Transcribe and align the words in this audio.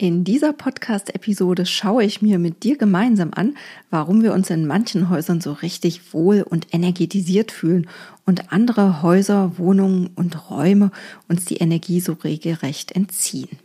In 0.00 0.24
dieser 0.24 0.54
Podcast-Episode 0.54 1.66
schaue 1.66 2.04
ich 2.04 2.22
mir 2.22 2.38
mit 2.38 2.62
dir 2.62 2.78
gemeinsam 2.78 3.32
an, 3.34 3.54
warum 3.90 4.22
wir 4.22 4.32
uns 4.32 4.48
in 4.48 4.66
manchen 4.66 5.10
Häusern 5.10 5.42
so 5.42 5.52
richtig 5.52 6.14
wohl 6.14 6.40
und 6.40 6.68
energetisiert 6.72 7.52
fühlen 7.52 7.86
und 8.24 8.50
andere 8.50 9.02
Häuser, 9.02 9.58
Wohnungen 9.58 10.08
und 10.16 10.48
Räume 10.48 10.90
uns 11.28 11.44
die 11.44 11.58
Energie 11.58 12.00
so 12.00 12.14
regelrecht 12.14 12.92
entziehen. 12.92 13.58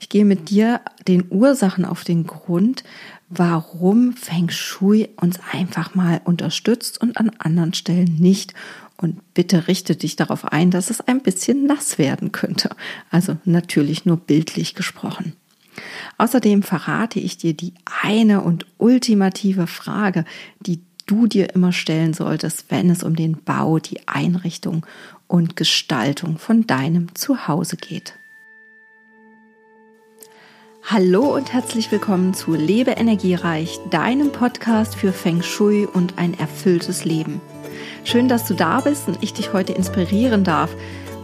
Ich 0.00 0.10
gehe 0.10 0.26
mit 0.26 0.50
dir 0.50 0.82
den 1.08 1.24
Ursachen 1.30 1.86
auf 1.86 2.04
den 2.04 2.26
Grund, 2.26 2.84
warum 3.30 4.12
Feng 4.12 4.50
Shui 4.50 5.08
uns 5.16 5.40
einfach 5.50 5.94
mal 5.94 6.20
unterstützt 6.24 7.00
und 7.00 7.16
an 7.16 7.30
anderen 7.38 7.72
Stellen 7.72 8.16
nicht. 8.18 8.52
Und 8.98 9.32
bitte 9.32 9.66
richte 9.66 9.96
dich 9.96 10.14
darauf 10.14 10.44
ein, 10.44 10.70
dass 10.70 10.90
es 10.90 11.00
ein 11.00 11.22
bisschen 11.22 11.64
nass 11.64 11.96
werden 11.96 12.32
könnte. 12.32 12.68
Also 13.10 13.38
natürlich 13.46 14.04
nur 14.04 14.18
bildlich 14.18 14.74
gesprochen. 14.74 15.32
Außerdem 16.18 16.62
verrate 16.62 17.20
ich 17.20 17.38
dir 17.38 17.54
die 17.54 17.74
eine 18.02 18.42
und 18.42 18.66
ultimative 18.78 19.66
Frage, 19.66 20.24
die 20.60 20.80
du 21.06 21.26
dir 21.26 21.54
immer 21.54 21.72
stellen 21.72 22.14
solltest, 22.14 22.66
wenn 22.68 22.88
es 22.90 23.02
um 23.02 23.16
den 23.16 23.42
Bau, 23.42 23.78
die 23.78 24.06
Einrichtung 24.06 24.86
und 25.26 25.56
Gestaltung 25.56 26.38
von 26.38 26.66
deinem 26.66 27.14
Zuhause 27.14 27.76
geht. 27.76 28.14
Hallo 30.84 31.36
und 31.36 31.52
herzlich 31.52 31.92
willkommen 31.92 32.34
zu 32.34 32.54
Lebe 32.54 32.92
Energiereich, 32.92 33.78
deinem 33.90 34.32
Podcast 34.32 34.96
für 34.96 35.12
Feng 35.12 35.42
Shui 35.42 35.86
und 35.86 36.18
ein 36.18 36.34
erfülltes 36.34 37.04
Leben. 37.04 37.40
Schön, 38.02 38.28
dass 38.28 38.46
du 38.46 38.54
da 38.54 38.80
bist 38.80 39.06
und 39.06 39.22
ich 39.22 39.32
dich 39.32 39.52
heute 39.52 39.72
inspirieren 39.72 40.42
darf, 40.42 40.74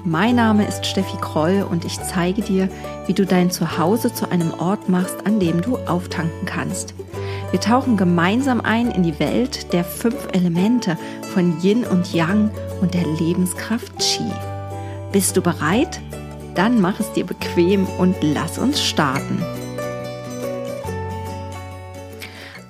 mein 0.06 0.36
Name 0.36 0.64
ist 0.66 0.86
Steffi 0.86 1.16
Kroll 1.20 1.66
und 1.68 1.84
ich 1.84 2.00
zeige 2.00 2.40
dir, 2.40 2.68
wie 3.06 3.12
du 3.12 3.26
dein 3.26 3.50
Zuhause 3.50 4.14
zu 4.14 4.30
einem 4.30 4.54
Ort 4.54 4.88
machst, 4.88 5.26
an 5.26 5.40
dem 5.40 5.60
du 5.60 5.78
auftanken 5.78 6.46
kannst. 6.46 6.94
Wir 7.50 7.60
tauchen 7.60 7.96
gemeinsam 7.96 8.60
ein 8.60 8.90
in 8.90 9.02
die 9.02 9.18
Welt 9.18 9.72
der 9.72 9.84
fünf 9.84 10.28
Elemente 10.32 10.96
von 11.34 11.60
Yin 11.60 11.84
und 11.84 12.14
Yang 12.14 12.50
und 12.80 12.94
der 12.94 13.06
Lebenskraft 13.18 13.98
Qi. 13.98 14.22
Bist 15.10 15.36
du 15.36 15.42
bereit? 15.42 16.00
Dann 16.54 16.80
mach 16.80 17.00
es 17.00 17.12
dir 17.12 17.26
bequem 17.26 17.86
und 17.98 18.14
lass 18.22 18.58
uns 18.58 18.80
starten. 18.80 19.42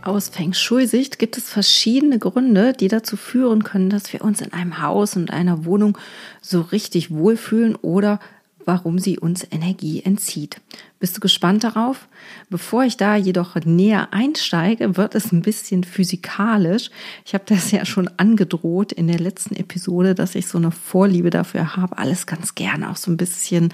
Aus 0.06 0.28
Feng 0.28 0.52
Shui-Sicht 0.52 1.18
gibt 1.18 1.36
es 1.36 1.50
verschiedene 1.50 2.20
Gründe, 2.20 2.74
die 2.74 2.86
dazu 2.86 3.16
führen 3.16 3.64
können, 3.64 3.90
dass 3.90 4.12
wir 4.12 4.22
uns 4.22 4.40
in 4.40 4.52
einem 4.52 4.80
Haus 4.80 5.16
und 5.16 5.32
einer 5.32 5.64
Wohnung 5.64 5.98
so 6.40 6.60
richtig 6.60 7.10
wohlfühlen 7.10 7.74
oder 7.74 8.20
warum 8.66 8.98
sie 8.98 9.18
uns 9.18 9.46
Energie 9.50 10.02
entzieht. 10.02 10.60
Bist 10.98 11.16
du 11.16 11.20
gespannt 11.20 11.62
darauf? 11.62 12.08
Bevor 12.50 12.84
ich 12.84 12.96
da 12.96 13.16
jedoch 13.16 13.54
näher 13.64 14.08
einsteige, 14.12 14.96
wird 14.96 15.14
es 15.14 15.30
ein 15.30 15.42
bisschen 15.42 15.84
physikalisch. 15.84 16.90
Ich 17.24 17.34
habe 17.34 17.44
das 17.46 17.70
ja 17.70 17.84
schon 17.84 18.08
angedroht 18.16 18.92
in 18.92 19.06
der 19.06 19.20
letzten 19.20 19.54
Episode, 19.56 20.14
dass 20.14 20.34
ich 20.34 20.46
so 20.46 20.58
eine 20.58 20.72
Vorliebe 20.72 21.30
dafür 21.30 21.76
habe, 21.76 21.98
alles 21.98 22.26
ganz 22.26 22.54
gerne 22.54 22.90
auch 22.90 22.96
so 22.96 23.10
ein 23.10 23.16
bisschen, 23.16 23.72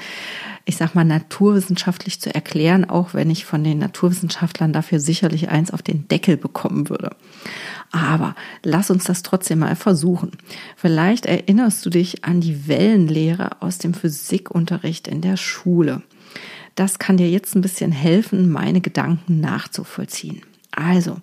ich 0.65 0.77
sag 0.77 0.95
mal, 0.95 1.05
naturwissenschaftlich 1.05 2.21
zu 2.21 2.35
erklären, 2.35 2.85
auch 2.85 3.15
wenn 3.15 3.31
ich 3.31 3.45
von 3.45 3.65
den 3.65 3.79
Naturwissenschaftlern 3.79 4.73
dafür 4.73 5.01
sicherlich 5.01 5.49
eins 5.49 5.71
auf 5.71 5.83
den 5.83 6.09
Deckel 6.09 6.37
bekommen 6.37 6.89
würde. 6.89 7.17
Aber 7.93 8.35
lass 8.65 8.91
uns 8.91 9.05
das 9.05 9.23
trotzdem 9.23 9.61
mal 9.61 9.77
versuchen. 9.77 10.33
Vielleicht 10.77 11.27
erinnerst 11.27 11.85
du 11.85 11.91
dich 11.91 12.25
an 12.25 12.41
die 12.41 12.67
Wellenlehre 12.67 13.61
aus 13.61 13.77
dem 13.79 13.93
Physikunterricht 13.93 15.07
in 15.07 15.21
der 15.21 15.37
Schule. 15.37 16.03
Das 16.75 16.99
kann 16.99 17.19
dir 17.19 17.29
jetzt 17.31 17.55
ein 17.55 17.61
bisschen 17.61 17.93
helfen, 17.93 18.51
meine 18.51 18.81
Gedanken 18.81 19.41
nachzuvollziehen. 19.41 20.41
Also, 20.71 21.19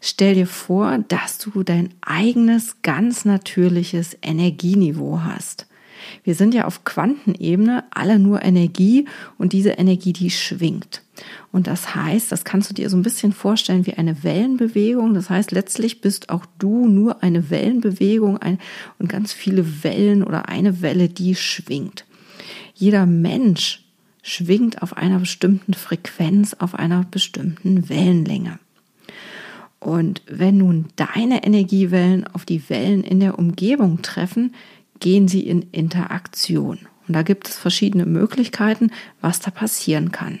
stell 0.00 0.34
dir 0.34 0.48
vor, 0.48 0.98
dass 1.06 1.38
du 1.38 1.62
dein 1.62 1.94
eigenes, 2.00 2.82
ganz 2.82 3.24
natürliches 3.24 4.16
Energieniveau 4.22 5.20
hast. 5.22 5.68
Wir 6.24 6.34
sind 6.34 6.52
ja 6.52 6.64
auf 6.64 6.82
Quantenebene 6.82 7.84
alle 7.90 8.18
nur 8.18 8.42
Energie 8.42 9.06
und 9.38 9.52
diese 9.52 9.70
Energie, 9.70 10.12
die 10.12 10.30
schwingt. 10.30 11.02
Und 11.52 11.66
das 11.66 11.94
heißt, 11.94 12.32
das 12.32 12.44
kannst 12.44 12.70
du 12.70 12.74
dir 12.74 12.88
so 12.88 12.96
ein 12.96 13.02
bisschen 13.02 13.32
vorstellen 13.32 13.86
wie 13.86 13.94
eine 13.94 14.24
Wellenbewegung. 14.24 15.12
Das 15.12 15.28
heißt, 15.28 15.52
letztlich 15.52 16.00
bist 16.00 16.30
auch 16.30 16.46
du 16.58 16.88
nur 16.88 17.22
eine 17.22 17.50
Wellenbewegung 17.50 18.38
ein, 18.38 18.58
und 18.98 19.10
ganz 19.10 19.34
viele 19.34 19.84
Wellen 19.84 20.24
oder 20.24 20.48
eine 20.48 20.80
Welle, 20.80 21.10
die 21.10 21.34
schwingt. 21.34 22.06
Jeder 22.74 23.04
Mensch 23.04 23.84
schwingt 24.22 24.80
auf 24.80 24.96
einer 24.96 25.18
bestimmten 25.18 25.74
Frequenz, 25.74 26.54
auf 26.54 26.74
einer 26.74 27.04
bestimmten 27.10 27.88
Wellenlänge. 27.90 28.58
Und 29.78 30.22
wenn 30.26 30.58
nun 30.58 30.86
deine 30.96 31.44
Energiewellen 31.44 32.26
auf 32.28 32.46
die 32.46 32.68
Wellen 32.70 33.04
in 33.04 33.20
der 33.20 33.38
Umgebung 33.38 34.00
treffen, 34.00 34.54
gehen 35.00 35.28
sie 35.28 35.40
in 35.40 35.62
Interaktion. 35.72 36.78
Und 37.08 37.14
da 37.14 37.22
gibt 37.22 37.48
es 37.48 37.56
verschiedene 37.56 38.06
Möglichkeiten, 38.06 38.90
was 39.20 39.40
da 39.40 39.50
passieren 39.50 40.12
kann. 40.12 40.38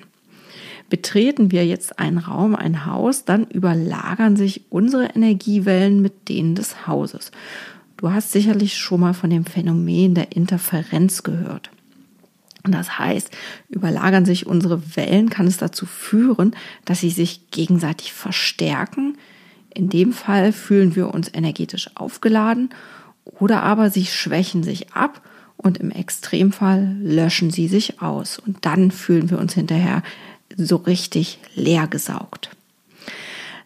Betreten 0.92 1.50
wir 1.50 1.64
jetzt 1.64 1.98
einen 1.98 2.18
Raum, 2.18 2.54
ein 2.54 2.84
Haus, 2.84 3.24
dann 3.24 3.46
überlagern 3.46 4.36
sich 4.36 4.66
unsere 4.68 5.06
Energiewellen 5.06 6.02
mit 6.02 6.28
denen 6.28 6.54
des 6.54 6.86
Hauses. 6.86 7.30
Du 7.96 8.12
hast 8.12 8.30
sicherlich 8.30 8.76
schon 8.76 9.00
mal 9.00 9.14
von 9.14 9.30
dem 9.30 9.46
Phänomen 9.46 10.14
der 10.14 10.36
Interferenz 10.36 11.22
gehört. 11.22 11.70
Und 12.62 12.74
das 12.74 12.98
heißt, 12.98 13.30
überlagern 13.70 14.26
sich 14.26 14.46
unsere 14.46 14.94
Wellen, 14.94 15.30
kann 15.30 15.46
es 15.46 15.56
dazu 15.56 15.86
führen, 15.86 16.54
dass 16.84 17.00
sie 17.00 17.08
sich 17.08 17.50
gegenseitig 17.50 18.12
verstärken. 18.12 19.16
In 19.72 19.88
dem 19.88 20.12
Fall 20.12 20.52
fühlen 20.52 20.94
wir 20.94 21.14
uns 21.14 21.30
energetisch 21.32 21.88
aufgeladen 21.94 22.68
oder 23.24 23.62
aber 23.62 23.88
sie 23.88 24.04
schwächen 24.04 24.62
sich 24.62 24.92
ab 24.92 25.22
und 25.56 25.78
im 25.78 25.90
Extremfall 25.90 26.96
löschen 27.00 27.50
sie 27.50 27.68
sich 27.68 28.02
aus. 28.02 28.38
Und 28.38 28.66
dann 28.66 28.90
fühlen 28.90 29.30
wir 29.30 29.38
uns 29.38 29.54
hinterher 29.54 30.02
so 30.56 30.76
richtig 30.76 31.38
leer 31.54 31.86
gesaugt. 31.86 32.50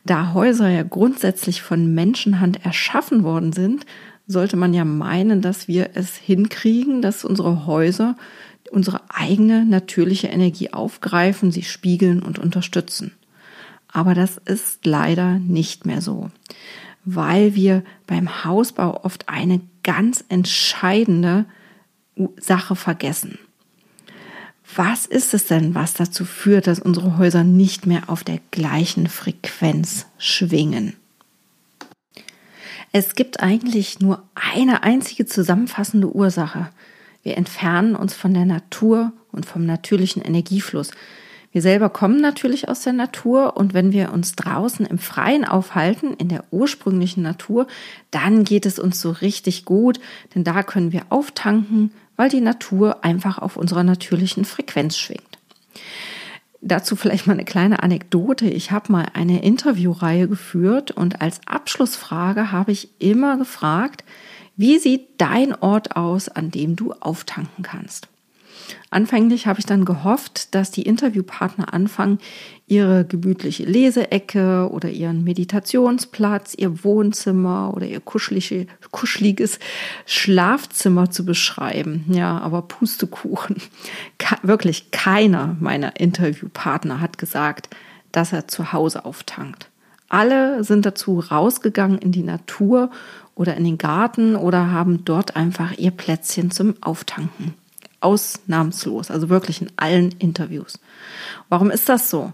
Da 0.04 0.32
Häuser 0.34 0.68
ja 0.68 0.82
grundsätzlich 0.82 1.62
von 1.62 1.94
Menschenhand 1.94 2.64
erschaffen 2.64 3.24
worden 3.24 3.52
sind, 3.52 3.86
sollte 4.28 4.56
man 4.56 4.74
ja 4.74 4.84
meinen, 4.84 5.40
dass 5.40 5.68
wir 5.68 5.90
es 5.94 6.16
hinkriegen, 6.16 7.02
dass 7.02 7.24
unsere 7.24 7.66
Häuser 7.66 8.16
unsere 8.70 9.00
eigene 9.08 9.64
natürliche 9.64 10.28
Energie 10.28 10.72
aufgreifen, 10.72 11.52
sie 11.52 11.62
spiegeln 11.62 12.22
und 12.22 12.38
unterstützen. 12.38 13.12
Aber 13.88 14.14
das 14.14 14.38
ist 14.44 14.84
leider 14.84 15.38
nicht 15.38 15.86
mehr 15.86 16.00
so, 16.00 16.30
weil 17.04 17.54
wir 17.54 17.82
beim 18.06 18.44
Hausbau 18.44 19.04
oft 19.04 19.28
eine 19.28 19.60
ganz 19.82 20.24
entscheidende 20.28 21.46
Sache 22.38 22.76
vergessen. 22.76 23.38
Was 24.76 25.06
ist 25.06 25.32
es 25.32 25.46
denn, 25.46 25.74
was 25.74 25.94
dazu 25.94 26.26
führt, 26.26 26.66
dass 26.66 26.78
unsere 26.78 27.16
Häuser 27.16 27.44
nicht 27.44 27.86
mehr 27.86 28.02
auf 28.08 28.24
der 28.24 28.40
gleichen 28.50 29.06
Frequenz 29.06 30.04
schwingen? 30.18 30.94
Es 32.92 33.14
gibt 33.14 33.40
eigentlich 33.40 34.00
nur 34.00 34.22
eine 34.34 34.82
einzige 34.82 35.24
zusammenfassende 35.24 36.14
Ursache, 36.14 36.68
wir 37.22 37.38
entfernen 37.38 37.96
uns 37.96 38.14
von 38.14 38.34
der 38.34 38.44
Natur 38.44 39.12
und 39.32 39.46
vom 39.46 39.64
natürlichen 39.64 40.22
Energiefluss. 40.22 40.90
Wir 41.50 41.62
selber 41.62 41.88
kommen 41.88 42.20
natürlich 42.20 42.68
aus 42.68 42.82
der 42.82 42.92
Natur 42.92 43.56
und 43.56 43.72
wenn 43.72 43.92
wir 43.92 44.12
uns 44.12 44.36
draußen 44.36 44.84
im 44.84 44.98
Freien 44.98 45.46
aufhalten, 45.46 46.12
in 46.18 46.28
der 46.28 46.44
ursprünglichen 46.50 47.22
Natur, 47.22 47.66
dann 48.10 48.44
geht 48.44 48.66
es 48.66 48.78
uns 48.78 49.00
so 49.00 49.10
richtig 49.10 49.64
gut, 49.64 49.98
denn 50.34 50.44
da 50.44 50.62
können 50.62 50.92
wir 50.92 51.06
auftanken, 51.08 51.92
weil 52.16 52.28
die 52.28 52.40
Natur 52.40 53.04
einfach 53.04 53.38
auf 53.38 53.56
unserer 53.56 53.84
natürlichen 53.84 54.44
Frequenz 54.44 54.96
schwingt. 54.96 55.38
Dazu 56.60 56.96
vielleicht 56.96 57.26
mal 57.26 57.34
eine 57.34 57.44
kleine 57.44 57.82
Anekdote. 57.82 58.48
Ich 58.48 58.72
habe 58.72 58.90
mal 58.90 59.06
eine 59.12 59.42
Interviewreihe 59.42 60.26
geführt 60.26 60.90
und 60.90 61.20
als 61.20 61.40
Abschlussfrage 61.46 62.50
habe 62.50 62.72
ich 62.72 62.88
immer 62.98 63.36
gefragt, 63.36 64.04
wie 64.56 64.78
sieht 64.78 65.08
dein 65.18 65.54
Ort 65.54 65.96
aus, 65.96 66.28
an 66.28 66.50
dem 66.50 66.76
du 66.76 66.92
auftanken 66.94 67.62
kannst? 67.62 68.08
Anfänglich 68.90 69.46
habe 69.46 69.58
ich 69.58 69.66
dann 69.66 69.84
gehofft, 69.84 70.54
dass 70.54 70.70
die 70.70 70.82
Interviewpartner 70.82 71.72
anfangen, 71.74 72.18
ihre 72.66 73.04
gemütliche 73.04 73.64
Leseecke 73.64 74.68
oder 74.70 74.88
ihren 74.88 75.22
Meditationsplatz, 75.24 76.54
ihr 76.56 76.82
Wohnzimmer 76.84 77.72
oder 77.74 77.86
ihr 77.86 78.00
kuschelige, 78.00 78.66
kuscheliges 78.90 79.58
Schlafzimmer 80.04 81.10
zu 81.10 81.24
beschreiben. 81.24 82.04
Ja, 82.08 82.38
aber 82.38 82.62
Pustekuchen. 82.62 83.56
wirklich 84.42 84.90
keiner 84.90 85.56
meiner 85.60 86.00
Interviewpartner 86.00 87.00
hat 87.00 87.18
gesagt, 87.18 87.68
dass 88.12 88.32
er 88.32 88.48
zu 88.48 88.72
Hause 88.72 89.04
auftankt. 89.04 89.68
Alle 90.08 90.62
sind 90.64 90.86
dazu 90.86 91.18
rausgegangen 91.18 91.98
in 91.98 92.12
die 92.12 92.22
Natur 92.22 92.90
oder 93.34 93.56
in 93.56 93.64
den 93.64 93.78
Garten 93.78 94.36
oder 94.36 94.70
haben 94.70 95.04
dort 95.04 95.36
einfach 95.36 95.72
ihr 95.76 95.90
Plätzchen 95.90 96.50
zum 96.50 96.74
Auftanken 96.80 97.54
Ausnahmslos, 98.00 99.10
also 99.10 99.28
wirklich 99.28 99.62
in 99.62 99.70
allen 99.76 100.12
Interviews. 100.18 100.78
Warum 101.48 101.70
ist 101.70 101.88
das 101.88 102.10
so? 102.10 102.32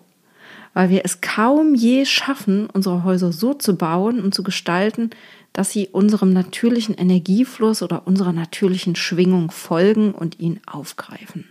Weil 0.75 0.91
wir 0.91 1.03
es 1.05 1.21
kaum 1.21 1.75
je 1.75 2.05
schaffen, 2.05 2.69
unsere 2.71 3.05
Häuser 3.05 3.33
so 3.33 3.55
zu 3.55 3.77
bauen 3.77 4.21
und 4.21 4.35
zu 4.35 4.43
gestalten, 4.43 5.11
dass 5.53 5.71
sie 5.71 5.89
unserem 5.89 6.33
natürlichen 6.33 6.95
Energiefluss 6.95 7.83
oder 7.83 8.07
unserer 8.07 8.33
natürlichen 8.33 8.97
Schwingung 8.97 9.51
folgen 9.51 10.13
und 10.13 10.41
ihn 10.41 10.61
aufgreifen. 10.67 11.49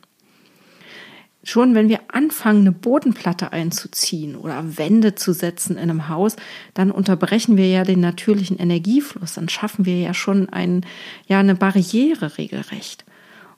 Schon 1.44 1.74
wenn 1.74 1.90
wir 1.90 2.02
anfangen, 2.08 2.62
eine 2.62 2.72
Bodenplatte 2.72 3.52
einzuziehen 3.52 4.36
oder 4.36 4.78
Wände 4.78 5.16
zu 5.16 5.34
setzen 5.34 5.74
in 5.76 5.90
einem 5.90 6.08
Haus, 6.08 6.36
dann 6.76 6.92
unterbrechen 6.92 7.58
wir 7.58 7.68
ja 7.68 7.84
den 7.84 8.00
natürlichen 8.00 8.60
Energiefluss. 8.60 9.34
Dann 9.34 9.50
schaffen 9.50 9.86
wir 9.86 10.00
ja 10.00 10.14
schon 10.14 10.50
ein, 10.50 10.86
ja, 11.28 11.40
eine 11.40 11.56
Barriere 11.56 12.38
regelrecht. 12.38 13.06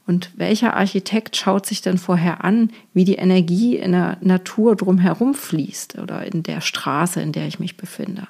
Und 0.06 0.32
welcher 0.36 0.76
Architekt 0.76 1.38
schaut 1.38 1.66
sich 1.66 1.82
denn 1.82 1.98
vorher 1.98 2.44
an, 2.44 2.72
wie 2.94 3.06
die 3.06 3.16
Energie 3.16 3.78
in 3.78 3.94
der 3.94 4.18
Natur 4.22 4.76
drumherum 4.76 5.34
fließt 5.34 5.98
oder 5.98 6.26
in 6.26 6.44
der 6.44 6.60
Straße, 6.60 7.22
in 7.22 7.32
der 7.32 7.48
ich 7.48 7.60
mich 7.60 7.78
befinde? 7.78 8.28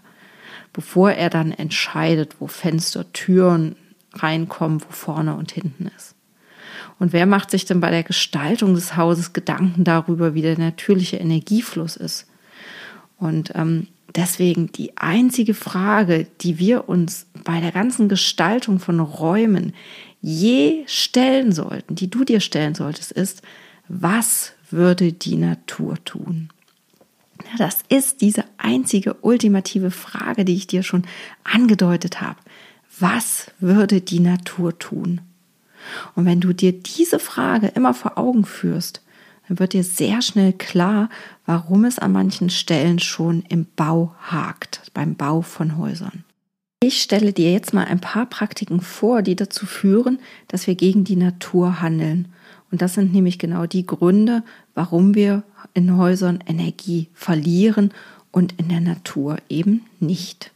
Bevor 0.72 1.12
er 1.12 1.30
dann 1.30 1.52
entscheidet, 1.52 2.36
wo 2.40 2.48
Fenster, 2.48 3.12
Türen 3.14 3.76
reinkommen, 4.14 4.82
wo 4.82 4.92
vorne 4.92 5.36
und 5.36 5.52
hinten 5.52 5.90
ist. 5.98 6.16
Und 7.00 7.12
wer 7.12 7.26
macht 7.26 7.50
sich 7.50 7.66
denn 7.66 7.80
bei 7.80 7.90
der 7.90 8.04
Gestaltung 8.04 8.76
des 8.76 8.96
Hauses 8.96 9.34
Gedanken 9.34 9.84
darüber, 9.84 10.36
wie 10.36 10.42
der 10.42 10.58
natürliche 10.58 11.18
Energiefluss 11.18 11.96
ist? 11.96 12.28
Und 13.24 13.54
ähm, 13.56 13.88
deswegen 14.16 14.70
die 14.74 14.98
einzige 14.98 15.54
Frage, 15.54 16.28
die 16.42 16.60
wir 16.60 16.90
uns 16.90 17.26
bei 17.46 17.62
der 17.62 17.72
ganzen 17.72 18.10
Gestaltung 18.10 18.80
von 18.80 19.00
Räumen 19.00 19.74
je 20.22 20.84
stellen 20.88 21.54
sollten, 21.54 21.96
die 21.96 22.10
du 22.10 22.26
dir 22.26 22.42
stellen 22.42 22.76
solltest, 22.76 23.14
ist, 23.14 23.42
was 23.88 24.52
würde 24.70 25.14
die 25.14 25.38
Natur 25.38 26.04
tun? 26.04 26.50
Das 27.58 27.80
ist 27.88 28.20
diese 28.20 28.44
einzige 28.58 29.14
ultimative 29.22 29.92
Frage, 29.92 30.44
die 30.44 30.56
ich 30.56 30.68
dir 30.68 30.84
schon 30.84 31.04
angedeutet 31.46 32.20
habe. 32.20 32.40
Was 33.00 33.52
würde 33.62 34.02
die 34.02 34.20
Natur 34.20 34.78
tun? 34.78 35.22
Und 36.16 36.26
wenn 36.26 36.42
du 36.42 36.52
dir 36.52 36.74
diese 36.74 37.20
Frage 37.20 37.68
immer 37.68 37.94
vor 37.94 38.18
Augen 38.18 38.44
führst, 38.44 39.02
dann 39.48 39.60
wird 39.60 39.74
dir 39.74 39.84
sehr 39.84 40.22
schnell 40.22 40.54
klar, 40.54 41.10
warum 41.46 41.86
es 41.86 42.00
an 42.00 42.12
manchen 42.12 42.50
Stellen 42.50 43.00
schon 43.00 43.44
im 43.50 43.68
Bau 43.76 44.16
hakt, 44.22 44.82
beim 44.94 45.16
Bau 45.16 45.42
von 45.42 45.78
Häusern. 45.78 46.24
Ich 46.82 47.02
stelle 47.02 47.32
dir 47.32 47.52
jetzt 47.52 47.74
mal 47.74 47.86
ein 47.86 48.02
paar 48.02 48.26
Praktiken 48.26 48.82
vor, 48.82 49.22
die 49.22 49.36
dazu 49.36 49.66
führen, 49.66 50.20
dass 50.50 50.68
wir 50.68 50.76
gegen 50.76 51.06
die 51.06 51.16
Natur 51.16 51.82
handeln. 51.82 52.28
Und 52.72 52.82
das 52.82 52.96
sind 52.96 53.14
nämlich 53.14 53.40
genau 53.40 53.66
die 53.68 53.86
Gründe, 53.86 54.44
warum 54.74 55.16
wir 55.16 55.44
in 55.74 55.96
Häusern 55.96 56.44
Energie 56.46 57.08
verlieren 57.14 57.94
und 58.32 58.60
in 58.60 58.68
der 58.68 58.82
Natur 58.82 59.38
eben 59.48 59.86
nicht. 60.00 60.52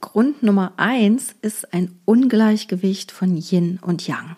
Grund 0.00 0.42
Nummer 0.42 0.74
eins 0.76 1.34
ist 1.42 1.72
ein 1.72 1.92
Ungleichgewicht 2.04 3.10
von 3.10 3.36
Yin 3.36 3.78
und 3.80 4.06
Yang. 4.06 4.36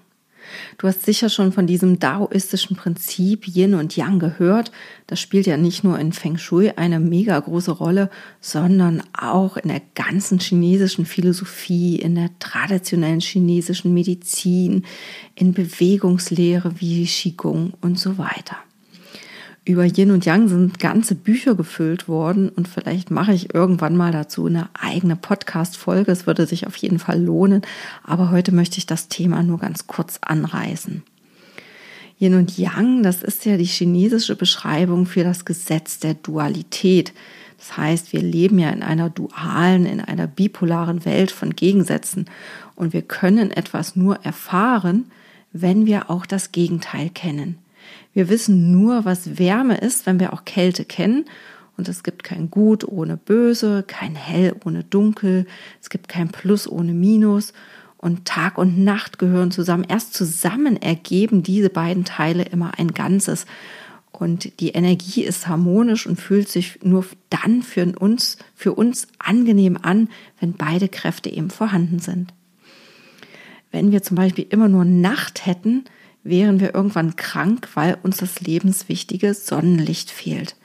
Du 0.79 0.89
hast 0.89 1.05
sicher 1.05 1.29
schon 1.29 1.53
von 1.53 1.67
diesem 1.67 1.99
daoistischen 1.99 2.77
Prinzip 2.77 3.47
Yin 3.47 3.75
und 3.75 3.97
Yang 3.97 4.19
gehört. 4.19 4.73
Das 5.07 5.21
spielt 5.21 5.47
ja 5.47 5.57
nicht 5.57 5.85
nur 5.85 5.99
in 5.99 6.13
Feng 6.13 6.39
Shui 6.39 6.71
eine 6.77 7.01
mega 7.01 7.39
große 7.39 7.73
Rolle, 7.73 8.11
sondern 8.41 9.03
auch 9.13 9.57
in 9.57 9.69
der 9.69 9.83
ganzen 9.95 10.39
chinesischen 10.39 11.07
Philosophie, 11.07 11.97
in 11.97 12.15
der 12.15 12.31
traditionellen 12.39 13.21
chinesischen 13.21 13.93
Medizin, 13.95 14.85
in 15.35 15.53
Bewegungslehre 15.53 16.81
wie 16.81 17.05
Qigong 17.05 17.75
und 17.81 17.99
so 17.99 18.19
weiter 18.19 18.57
über 19.65 19.85
Yin 19.85 20.11
und 20.11 20.25
Yang 20.25 20.49
sind 20.49 20.79
ganze 20.79 21.15
Bücher 21.15 21.55
gefüllt 21.55 22.09
worden 22.09 22.49
und 22.49 22.67
vielleicht 22.67 23.11
mache 23.11 23.33
ich 23.33 23.55
irgendwann 23.55 23.97
mal 23.97 24.11
dazu 24.11 24.47
eine 24.47 24.69
eigene 24.75 25.17
Podcast-Folge. 25.17 26.11
Es 26.11 26.27
würde 26.27 26.47
sich 26.47 26.67
auf 26.67 26.77
jeden 26.77 26.99
Fall 26.99 27.23
lohnen, 27.23 27.63
aber 28.03 28.31
heute 28.31 28.53
möchte 28.53 28.79
ich 28.79 28.87
das 28.87 29.09
Thema 29.09 29.43
nur 29.43 29.59
ganz 29.59 29.87
kurz 29.87 30.19
anreißen. 30.23 31.03
Yin 32.19 32.35
und 32.35 32.59
Yang, 32.59 33.03
das 33.03 33.23
ist 33.23 33.45
ja 33.45 33.57
die 33.57 33.65
chinesische 33.65 34.37
Beschreibung 34.37 35.07
für 35.07 35.25
das 35.25 35.45
Gesetz 35.45 35.99
der 35.99 36.15
Dualität. 36.15 37.13
Das 37.59 37.77
heißt, 37.77 38.13
wir 38.13 38.23
leben 38.23 38.59
ja 38.59 38.71
in 38.71 38.83
einer 38.83 39.11
dualen, 39.11 39.85
in 39.85 40.01
einer 40.01 40.27
bipolaren 40.27 41.05
Welt 41.05 41.31
von 41.31 41.55
Gegensätzen 41.55 42.27
und 42.77 42.95
wir 42.95 43.03
können 43.03 43.51
etwas 43.51 43.97
nur 43.97 44.17
erfahren, 44.25 45.11
wenn 45.53 45.85
wir 45.85 46.11
auch 46.11 46.25
das 46.25 46.53
Gegenteil 46.53 47.11
kennen. 47.11 47.59
Wir 48.13 48.29
wissen 48.29 48.73
nur, 48.73 49.05
was 49.05 49.39
Wärme 49.39 49.79
ist, 49.79 50.07
wenn 50.07 50.21
wir 50.21 50.33
auch 50.33 50.45
Kälte 50.45 50.85
kennen. 50.85 51.27
Und 51.77 51.89
es 51.89 52.03
gibt 52.03 52.25
kein 52.25 52.51
Gut 52.51 52.87
ohne 52.87 53.17
Böse, 53.17 53.85
kein 53.87 54.15
Hell 54.15 54.55
ohne 54.65 54.85
Dunkel, 54.85 55.47
es 55.81 55.89
gibt 55.89 56.09
kein 56.09 56.29
Plus 56.29 56.69
ohne 56.69 56.93
Minus. 56.93 57.53
Und 57.97 58.25
Tag 58.25 58.59
und 58.59 58.83
Nacht 58.83 59.19
gehören 59.19 59.51
zusammen. 59.51 59.85
Erst 59.87 60.15
zusammen 60.15 60.81
ergeben 60.81 61.43
diese 61.43 61.71
beiden 61.71 62.05
Teile 62.05 62.45
immer 62.45 62.79
ein 62.79 62.93
Ganzes. 62.93 63.47
Und 64.11 64.61
die 64.61 64.71
Energie 64.71 65.23
ist 65.23 65.49
harmonisch 65.49 66.07
und 66.07 66.21
fühlt 66.21 66.49
sich 66.49 66.81
nur 66.83 67.05
dann 67.31 67.63
für 67.63 67.87
uns, 67.99 68.39
für 68.55 68.75
uns 68.75 69.07
angenehm 69.19 69.79
an, 69.81 70.09
wenn 70.41 70.55
beide 70.55 70.89
Kräfte 70.89 71.31
eben 71.31 71.51
vorhanden 71.51 71.99
sind. 71.99 72.35
Wenn 73.71 73.93
wir 73.93 74.03
zum 74.03 74.17
Beispiel 74.17 74.47
immer 74.51 74.69
nur 74.69 74.85
Nacht 74.85 75.47
hätten, 75.47 75.85
wären 76.23 76.61
wir 76.61 76.75
irgendwann 76.75 77.17
krank, 77.17 77.69
weil 77.75 77.97
uns 78.03 78.19
das 78.19 78.41
lebenswichtige 78.41 79.35
Sonnenlicht 79.35 80.11
fehlt. 80.11 80.57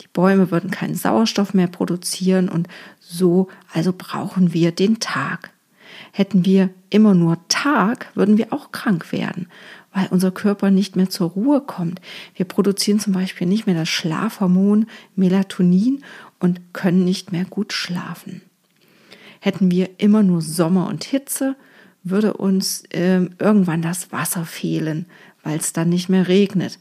Die 0.00 0.08
Bäume 0.12 0.50
würden 0.50 0.70
keinen 0.70 0.94
Sauerstoff 0.94 1.54
mehr 1.54 1.68
produzieren 1.68 2.48
und 2.48 2.68
so 2.98 3.48
also 3.72 3.92
brauchen 3.96 4.52
wir 4.52 4.72
den 4.72 5.00
Tag. 5.00 5.52
Hätten 6.12 6.44
wir 6.44 6.70
immer 6.90 7.14
nur 7.14 7.38
Tag, 7.48 8.10
würden 8.14 8.38
wir 8.38 8.52
auch 8.52 8.72
krank 8.72 9.12
werden, 9.12 9.48
weil 9.94 10.08
unser 10.10 10.30
Körper 10.30 10.70
nicht 10.70 10.96
mehr 10.96 11.10
zur 11.10 11.30
Ruhe 11.30 11.60
kommt. 11.60 12.00
Wir 12.34 12.46
produzieren 12.46 12.98
zum 12.98 13.12
Beispiel 13.12 13.46
nicht 13.46 13.66
mehr 13.66 13.74
das 13.74 13.88
Schlafhormon 13.88 14.86
Melatonin 15.14 16.02
und 16.38 16.60
können 16.72 17.04
nicht 17.04 17.32
mehr 17.32 17.44
gut 17.44 17.72
schlafen. 17.72 18.42
Hätten 19.40 19.70
wir 19.70 19.90
immer 19.98 20.22
nur 20.22 20.40
Sommer 20.40 20.86
und 20.88 21.04
Hitze, 21.04 21.56
würde 22.04 22.34
uns 22.34 22.84
äh, 22.90 23.20
irgendwann 23.38 23.82
das 23.82 24.12
Wasser 24.12 24.44
fehlen, 24.44 25.06
weil 25.42 25.58
es 25.58 25.72
dann 25.72 25.88
nicht 25.88 26.08
mehr 26.08 26.28
regnet. 26.28 26.78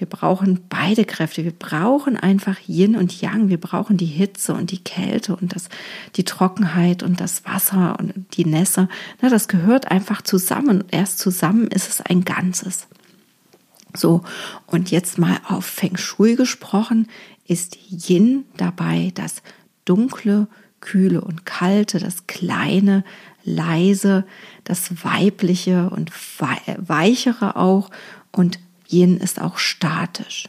Wir 0.00 0.06
brauchen 0.06 0.60
beide 0.70 1.04
Kräfte. 1.04 1.44
Wir 1.44 1.52
brauchen 1.52 2.16
einfach 2.16 2.56
Yin 2.66 2.96
und 2.96 3.20
Yang. 3.20 3.50
Wir 3.50 3.60
brauchen 3.60 3.98
die 3.98 4.06
Hitze 4.06 4.54
und 4.54 4.70
die 4.70 4.82
Kälte 4.82 5.36
und 5.36 5.54
das, 5.54 5.68
die 6.16 6.24
Trockenheit 6.24 7.02
und 7.02 7.20
das 7.20 7.44
Wasser 7.44 7.98
und 7.98 8.14
die 8.34 8.46
Nässe. 8.46 8.88
Na, 9.20 9.28
das 9.28 9.46
gehört 9.46 9.90
einfach 9.90 10.22
zusammen. 10.22 10.84
Erst 10.90 11.18
zusammen 11.18 11.66
ist 11.66 11.90
es 11.90 12.00
ein 12.00 12.24
Ganzes. 12.24 12.86
So, 13.94 14.22
und 14.66 14.90
jetzt 14.90 15.18
mal 15.18 15.36
auf 15.46 15.66
Feng 15.66 15.98
Shui 15.98 16.34
gesprochen, 16.34 17.06
ist 17.46 17.76
Yin 17.90 18.44
dabei 18.56 19.12
das 19.14 19.42
dunkle, 19.84 20.46
kühle 20.80 21.20
und 21.20 21.44
kalte, 21.44 21.98
das 21.98 22.26
kleine, 22.26 23.04
leise, 23.44 24.24
das 24.64 25.04
weibliche 25.04 25.90
und 25.90 26.10
weichere 26.78 27.56
auch 27.56 27.90
und 28.32 28.58
Yin 28.88 29.18
ist 29.18 29.40
auch 29.40 29.58
statisch. 29.58 30.48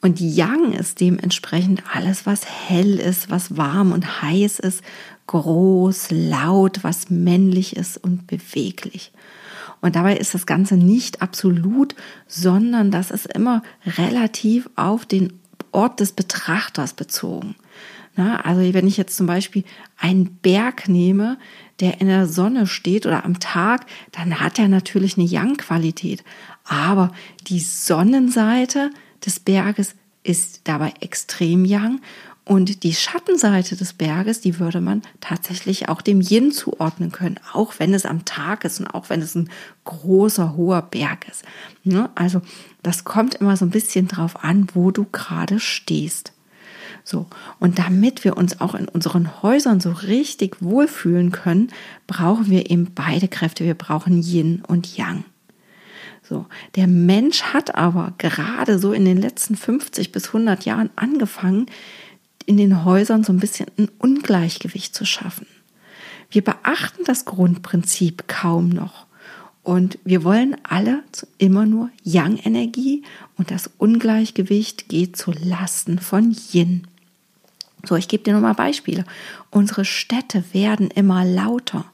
Und 0.00 0.20
Yang 0.20 0.72
ist 0.72 1.00
dementsprechend 1.00 1.82
alles, 1.92 2.26
was 2.26 2.44
hell 2.46 2.98
ist, 2.98 3.30
was 3.30 3.56
warm 3.56 3.92
und 3.92 4.22
heiß 4.22 4.58
ist, 4.60 4.82
groß, 5.26 6.08
laut, 6.10 6.84
was 6.84 7.10
männlich 7.10 7.76
ist 7.76 7.96
und 7.96 8.26
beweglich. 8.26 9.12
Und 9.80 9.96
dabei 9.96 10.16
ist 10.16 10.34
das 10.34 10.46
Ganze 10.46 10.76
nicht 10.76 11.22
absolut, 11.22 11.94
sondern 12.26 12.90
das 12.90 13.10
ist 13.10 13.26
immer 13.26 13.62
relativ 13.84 14.68
auf 14.76 15.06
den 15.06 15.32
Ort 15.72 16.00
des 16.00 16.12
Betrachters 16.12 16.92
bezogen. 16.92 17.56
Na, 18.16 18.40
also 18.40 18.72
wenn 18.72 18.86
ich 18.86 18.96
jetzt 18.96 19.16
zum 19.16 19.26
Beispiel 19.26 19.62
einen 19.98 20.36
Berg 20.36 20.88
nehme, 20.88 21.38
der 21.80 22.00
in 22.00 22.06
der 22.06 22.26
Sonne 22.26 22.66
steht 22.66 23.04
oder 23.04 23.24
am 23.24 23.38
Tag, 23.40 23.84
dann 24.12 24.40
hat 24.40 24.58
er 24.58 24.68
natürlich 24.68 25.18
eine 25.18 25.26
Yang-Qualität. 25.26 26.24
Aber 26.64 27.12
die 27.46 27.60
Sonnenseite 27.60 28.90
des 29.24 29.38
Berges 29.38 29.94
ist 30.22 30.62
dabei 30.64 30.94
extrem 31.00 31.66
Yang 31.66 32.00
und 32.48 32.84
die 32.84 32.94
Schattenseite 32.94 33.74
des 33.74 33.92
Berges, 33.92 34.40
die 34.40 34.60
würde 34.60 34.80
man 34.80 35.02
tatsächlich 35.20 35.88
auch 35.88 36.00
dem 36.00 36.20
Yin 36.20 36.52
zuordnen 36.52 37.10
können, 37.10 37.40
auch 37.52 37.74
wenn 37.78 37.92
es 37.92 38.06
am 38.06 38.24
Tag 38.24 38.64
ist 38.64 38.78
und 38.78 38.86
auch 38.86 39.10
wenn 39.10 39.20
es 39.20 39.34
ein 39.34 39.50
großer, 39.84 40.56
hoher 40.56 40.80
Berg 40.80 41.26
ist. 41.28 41.44
Also 42.14 42.40
das 42.84 43.02
kommt 43.02 43.34
immer 43.34 43.56
so 43.56 43.64
ein 43.64 43.70
bisschen 43.70 44.06
drauf 44.06 44.44
an, 44.44 44.68
wo 44.74 44.92
du 44.92 45.06
gerade 45.10 45.58
stehst. 45.58 46.32
So. 47.08 47.26
Und 47.60 47.78
damit 47.78 48.24
wir 48.24 48.36
uns 48.36 48.60
auch 48.60 48.74
in 48.74 48.88
unseren 48.88 49.40
Häusern 49.40 49.78
so 49.78 49.92
richtig 49.92 50.56
wohlfühlen 50.60 51.30
können, 51.30 51.68
brauchen 52.08 52.50
wir 52.50 52.68
eben 52.68 52.90
beide 52.96 53.28
Kräfte. 53.28 53.64
Wir 53.64 53.74
brauchen 53.74 54.22
Yin 54.22 54.62
und 54.66 54.96
Yang. 54.96 55.24
So, 56.28 56.46
der 56.74 56.88
Mensch 56.88 57.42
hat 57.42 57.76
aber 57.76 58.12
gerade 58.18 58.80
so 58.80 58.92
in 58.92 59.04
den 59.04 59.18
letzten 59.18 59.54
50 59.54 60.10
bis 60.10 60.26
100 60.26 60.64
Jahren 60.64 60.90
angefangen, 60.96 61.66
in 62.44 62.56
den 62.56 62.84
Häusern 62.84 63.22
so 63.22 63.32
ein 63.32 63.38
bisschen 63.38 63.68
ein 63.78 63.88
Ungleichgewicht 63.98 64.92
zu 64.92 65.04
schaffen. 65.04 65.46
Wir 66.28 66.42
beachten 66.42 67.04
das 67.04 67.24
Grundprinzip 67.24 68.26
kaum 68.26 68.70
noch. 68.70 69.06
Und 69.62 70.00
wir 70.02 70.24
wollen 70.24 70.56
alle 70.64 71.04
immer 71.38 71.66
nur 71.66 71.90
Yang-Energie 72.02 73.04
und 73.36 73.52
das 73.52 73.70
Ungleichgewicht 73.78 74.88
geht 74.88 75.16
zu 75.16 75.30
Lasten 75.30 76.00
von 76.00 76.36
Yin. 76.52 76.88
So, 77.86 77.96
ich 77.96 78.08
gebe 78.08 78.24
dir 78.24 78.34
nochmal 78.34 78.54
Beispiele. 78.54 79.04
Unsere 79.50 79.84
Städte 79.84 80.44
werden 80.52 80.90
immer 80.90 81.24
lauter. 81.24 81.84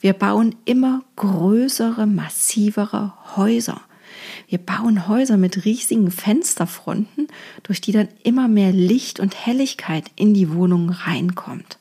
Wir 0.00 0.12
bauen 0.12 0.54
immer 0.64 1.02
größere, 1.16 2.06
massivere 2.06 3.12
Häuser. 3.36 3.80
Wir 4.48 4.58
bauen 4.58 5.06
Häuser 5.06 5.36
mit 5.36 5.64
riesigen 5.64 6.10
Fensterfronten, 6.10 7.28
durch 7.62 7.80
die 7.80 7.92
dann 7.92 8.08
immer 8.24 8.48
mehr 8.48 8.72
Licht 8.72 9.20
und 9.20 9.46
Helligkeit 9.46 10.10
in 10.16 10.34
die 10.34 10.52
Wohnung 10.52 10.90
reinkommt. 10.90 11.77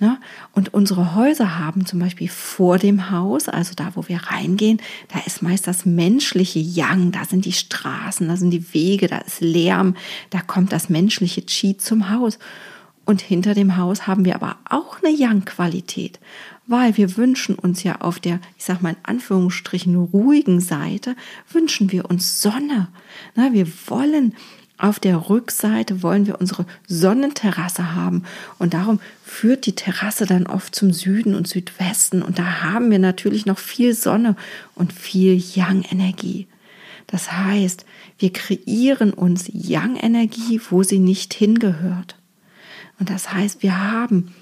Ne? 0.00 0.18
Und 0.52 0.74
unsere 0.74 1.16
Häuser 1.16 1.58
haben 1.58 1.84
zum 1.84 1.98
Beispiel 1.98 2.28
vor 2.28 2.78
dem 2.78 3.10
Haus, 3.10 3.48
also 3.48 3.74
da, 3.74 3.90
wo 3.94 4.06
wir 4.06 4.18
reingehen, 4.18 4.80
da 5.12 5.18
ist 5.26 5.42
meist 5.42 5.66
das 5.66 5.86
menschliche 5.86 6.60
Yang, 6.60 7.12
da 7.12 7.24
sind 7.24 7.44
die 7.44 7.52
Straßen, 7.52 8.28
da 8.28 8.36
sind 8.36 8.50
die 8.50 8.72
Wege, 8.72 9.08
da 9.08 9.18
ist 9.18 9.40
Lärm, 9.40 9.96
da 10.30 10.40
kommt 10.40 10.72
das 10.72 10.88
menschliche 10.88 11.42
Qi 11.42 11.76
zum 11.76 12.10
Haus. 12.10 12.38
Und 13.04 13.22
hinter 13.22 13.54
dem 13.54 13.76
Haus 13.76 14.06
haben 14.06 14.24
wir 14.24 14.34
aber 14.34 14.58
auch 14.68 15.02
eine 15.02 15.12
Yang-Qualität, 15.12 16.20
weil 16.66 16.96
wir 16.96 17.16
wünschen 17.16 17.54
uns 17.54 17.82
ja 17.82 18.02
auf 18.02 18.20
der, 18.20 18.38
ich 18.56 18.64
sag 18.66 18.82
mal 18.82 18.90
in 18.90 18.96
Anführungsstrichen, 19.02 19.96
ruhigen 19.96 20.60
Seite, 20.60 21.16
wünschen 21.50 21.90
wir 21.90 22.08
uns 22.08 22.42
Sonne. 22.42 22.88
Na, 23.34 23.52
wir 23.52 23.66
wollen 23.86 24.34
auf 24.78 25.00
der 25.00 25.28
Rückseite 25.28 26.02
wollen 26.02 26.26
wir 26.26 26.40
unsere 26.40 26.64
Sonnenterrasse 26.86 27.94
haben 27.94 28.22
und 28.58 28.74
darum 28.74 29.00
führt 29.24 29.66
die 29.66 29.74
Terrasse 29.74 30.24
dann 30.24 30.46
oft 30.46 30.74
zum 30.74 30.92
Süden 30.92 31.34
und 31.34 31.48
Südwesten 31.48 32.22
und 32.22 32.38
da 32.38 32.62
haben 32.62 32.90
wir 32.90 33.00
natürlich 33.00 33.44
noch 33.44 33.58
viel 33.58 33.92
Sonne 33.92 34.36
und 34.74 34.92
viel 34.92 35.36
Yang-Energie. 35.36 36.46
Das 37.08 37.32
heißt, 37.32 37.84
wir 38.18 38.32
kreieren 38.32 39.12
uns 39.12 39.50
Yang-Energie, 39.52 40.60
wo 40.70 40.82
sie 40.82 40.98
nicht 40.98 41.34
hingehört. 41.34 42.16
Und 43.00 43.10
das 43.10 43.32
heißt, 43.32 43.62
wir 43.62 43.78
haben 43.78 44.34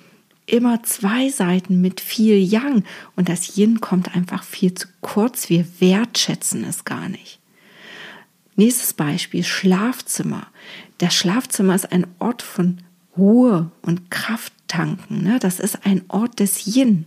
immer 0.46 0.82
zwei 0.82 1.28
Seiten 1.28 1.80
mit 1.80 2.00
viel 2.00 2.36
Yang 2.36 2.84
und 3.14 3.28
das 3.28 3.56
Yin 3.56 3.80
kommt 3.80 4.14
einfach 4.14 4.42
viel 4.42 4.74
zu 4.74 4.88
kurz. 5.00 5.48
Wir 5.48 5.66
wertschätzen 5.80 6.64
es 6.64 6.84
gar 6.84 7.08
nicht. 7.08 7.40
Nächstes 8.56 8.94
Beispiel, 8.94 9.44
Schlafzimmer. 9.44 10.46
Das 10.98 11.14
Schlafzimmer 11.14 11.74
ist 11.74 11.92
ein 11.92 12.06
Ort 12.18 12.42
von 12.42 12.78
Ruhe 13.16 13.70
und 13.82 14.10
Krafttanken. 14.10 15.22
Ne? 15.22 15.38
Das 15.38 15.60
ist 15.60 15.84
ein 15.84 16.02
Ort 16.08 16.40
des 16.40 16.66
Yin. 16.66 17.04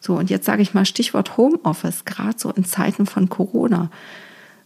So, 0.00 0.16
und 0.16 0.28
jetzt 0.28 0.44
sage 0.44 0.62
ich 0.62 0.74
mal 0.74 0.84
Stichwort 0.84 1.36
Homeoffice, 1.36 2.04
gerade 2.04 2.38
so 2.38 2.50
in 2.50 2.64
Zeiten 2.64 3.06
von 3.06 3.28
Corona. 3.28 3.90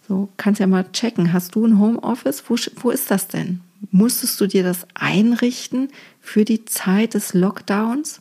So, 0.09 0.29
kannst 0.37 0.61
ja 0.61 0.67
mal 0.67 0.91
checken. 0.93 1.33
Hast 1.33 1.55
du 1.55 1.67
ein 1.67 1.79
Homeoffice? 1.79 2.45
Wo, 2.49 2.57
wo 2.83 2.91
ist 2.91 3.11
das 3.11 3.29
denn? 3.29 3.61
Musstest 3.91 4.41
du 4.41 4.47
dir 4.47 4.63
das 4.63 4.87
einrichten 4.95 5.89
für 6.21 6.45
die 6.45 6.65
Zeit 6.65 7.15
des 7.15 7.33
Lockdowns? 7.33 8.21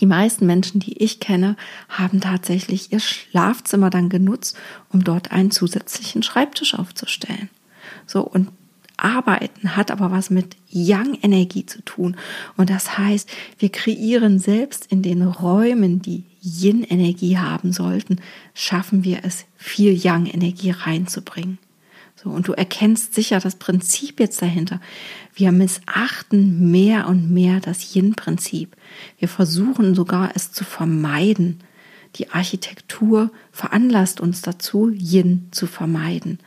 Die 0.00 0.06
meisten 0.06 0.46
Menschen, 0.46 0.80
die 0.80 1.02
ich 1.02 1.20
kenne, 1.20 1.56
haben 1.88 2.20
tatsächlich 2.20 2.92
ihr 2.92 3.00
Schlafzimmer 3.00 3.90
dann 3.90 4.08
genutzt, 4.08 4.56
um 4.92 5.04
dort 5.04 5.32
einen 5.32 5.50
zusätzlichen 5.50 6.22
Schreibtisch 6.22 6.74
aufzustellen. 6.74 7.48
So, 8.06 8.22
und 8.22 8.48
Arbeiten 8.96 9.76
hat 9.76 9.90
aber 9.90 10.10
was 10.10 10.30
mit 10.30 10.56
Yang-Energie 10.68 11.66
zu 11.66 11.82
tun. 11.82 12.16
Und 12.56 12.70
das 12.70 12.96
heißt, 12.96 13.28
wir 13.58 13.70
kreieren 13.70 14.38
selbst 14.38 14.86
in 14.86 15.02
den 15.02 15.22
Räumen, 15.22 16.00
die 16.00 16.24
Yin-Energie 16.42 17.38
haben 17.38 17.72
sollten, 17.72 18.20
schaffen 18.54 19.02
wir 19.04 19.24
es, 19.24 19.46
viel 19.56 19.92
Yang-Energie 19.92 20.70
reinzubringen. 20.70 21.58
So, 22.24 22.30
und 22.30 22.48
du 22.48 22.52
erkennst 22.52 23.14
sicher 23.14 23.38
das 23.38 23.56
Prinzip 23.56 24.18
jetzt 24.18 24.40
dahinter. 24.40 24.80
Wir 25.34 25.52
missachten 25.52 26.70
mehr 26.70 27.06
und 27.06 27.30
mehr 27.30 27.60
das 27.60 27.94
Yin-Prinzip. 27.94 28.74
Wir 29.18 29.28
versuchen 29.28 29.94
sogar 29.94 30.30
es 30.34 30.50
zu 30.50 30.64
vermeiden. 30.64 31.60
Die 32.16 32.30
Architektur 32.30 33.30
veranlasst 33.50 34.20
uns 34.20 34.40
dazu, 34.40 34.88
Yin 34.88 35.48
zu 35.50 35.66
vermeiden. 35.66 36.38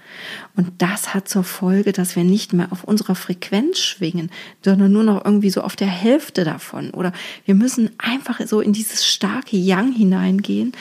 Und 0.55 0.71
das 0.77 1.13
hat 1.13 1.27
zur 1.27 1.43
Folge, 1.43 1.91
dass 1.91 2.15
wir 2.15 2.23
nicht 2.23 2.53
mehr 2.53 2.71
auf 2.71 2.85
unserer 2.85 3.15
Frequenz 3.15 3.79
schwingen, 3.79 4.31
sondern 4.63 4.91
nur 4.93 5.03
noch 5.03 5.25
irgendwie 5.25 5.49
so 5.49 5.61
auf 5.61 5.75
der 5.75 5.89
Hälfte 5.89 6.45
davon. 6.45 6.91
Oder 6.91 7.11
wir 7.45 7.53
müssen 7.53 7.91
einfach 7.97 8.39
so 8.47 8.61
in 8.61 8.73
dieses 8.73 9.05
starke 9.05 9.57
Yang 9.57 9.91
hineingehen 9.91 10.71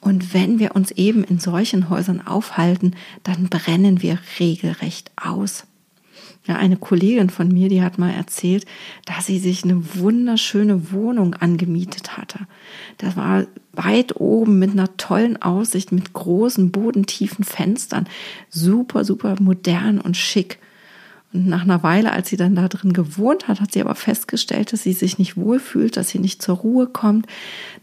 und 0.00 0.34
wenn 0.34 0.58
wir 0.58 0.76
uns 0.76 0.90
eben 0.92 1.24
in 1.24 1.38
solchen 1.38 1.88
Häusern 1.90 2.26
aufhalten, 2.26 2.94
dann 3.22 3.48
brennen 3.48 4.02
wir 4.02 4.18
regelrecht 4.38 5.10
aus. 5.16 5.66
Ja, 6.46 6.54
eine 6.54 6.76
Kollegin 6.76 7.28
von 7.28 7.48
mir, 7.48 7.68
die 7.68 7.82
hat 7.82 7.98
mal 7.98 8.12
erzählt, 8.12 8.66
dass 9.04 9.26
sie 9.26 9.40
sich 9.40 9.64
eine 9.64 9.96
wunderschöne 9.96 10.92
Wohnung 10.92 11.34
angemietet 11.34 12.16
hatte. 12.16 12.46
Das 12.98 13.16
war 13.16 13.46
weit 13.72 14.20
oben 14.20 14.60
mit 14.60 14.70
einer 14.70 14.96
tollen 14.96 15.42
Aussicht, 15.42 15.90
mit 15.90 16.12
großen, 16.12 16.70
bodentiefen 16.70 17.44
Fenstern. 17.44 18.06
Super, 18.48 19.04
super 19.04 19.34
modern 19.40 20.00
und 20.00 20.16
schick. 20.16 20.60
Nach 21.44 21.62
einer 21.62 21.82
Weile, 21.82 22.12
als 22.12 22.28
sie 22.28 22.36
dann 22.36 22.54
da 22.54 22.68
drin 22.68 22.92
gewohnt 22.92 23.48
hat, 23.48 23.60
hat 23.60 23.72
sie 23.72 23.80
aber 23.80 23.94
festgestellt, 23.94 24.72
dass 24.72 24.82
sie 24.82 24.92
sich 24.92 25.18
nicht 25.18 25.36
wohlfühlt, 25.36 25.96
dass 25.96 26.08
sie 26.08 26.18
nicht 26.18 26.40
zur 26.40 26.56
Ruhe 26.56 26.86
kommt, 26.86 27.26